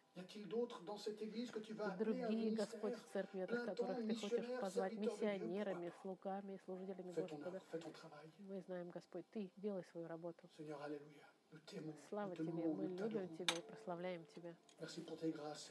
[1.98, 7.60] Другие, Господь, в церкви, plein которых Ты хочешь позвать миссионерами, слугами, служителями Господа.
[8.38, 10.46] Мы знаем, Господь, Ты делай свою работу.
[10.58, 11.37] T'aimons,
[12.08, 13.28] Слава Тебе, мы любим.
[13.36, 14.54] Тебя и прославляем Тебя.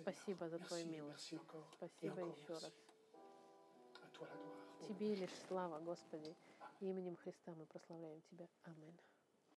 [0.02, 1.34] Спасибо за Твою милость.
[1.78, 2.74] Спасибо еще раз.
[4.88, 6.36] Тебе лишь слава, Господи.
[6.80, 8.48] Именем Христа мы прославляем Тебя.
[8.64, 8.98] Аминь.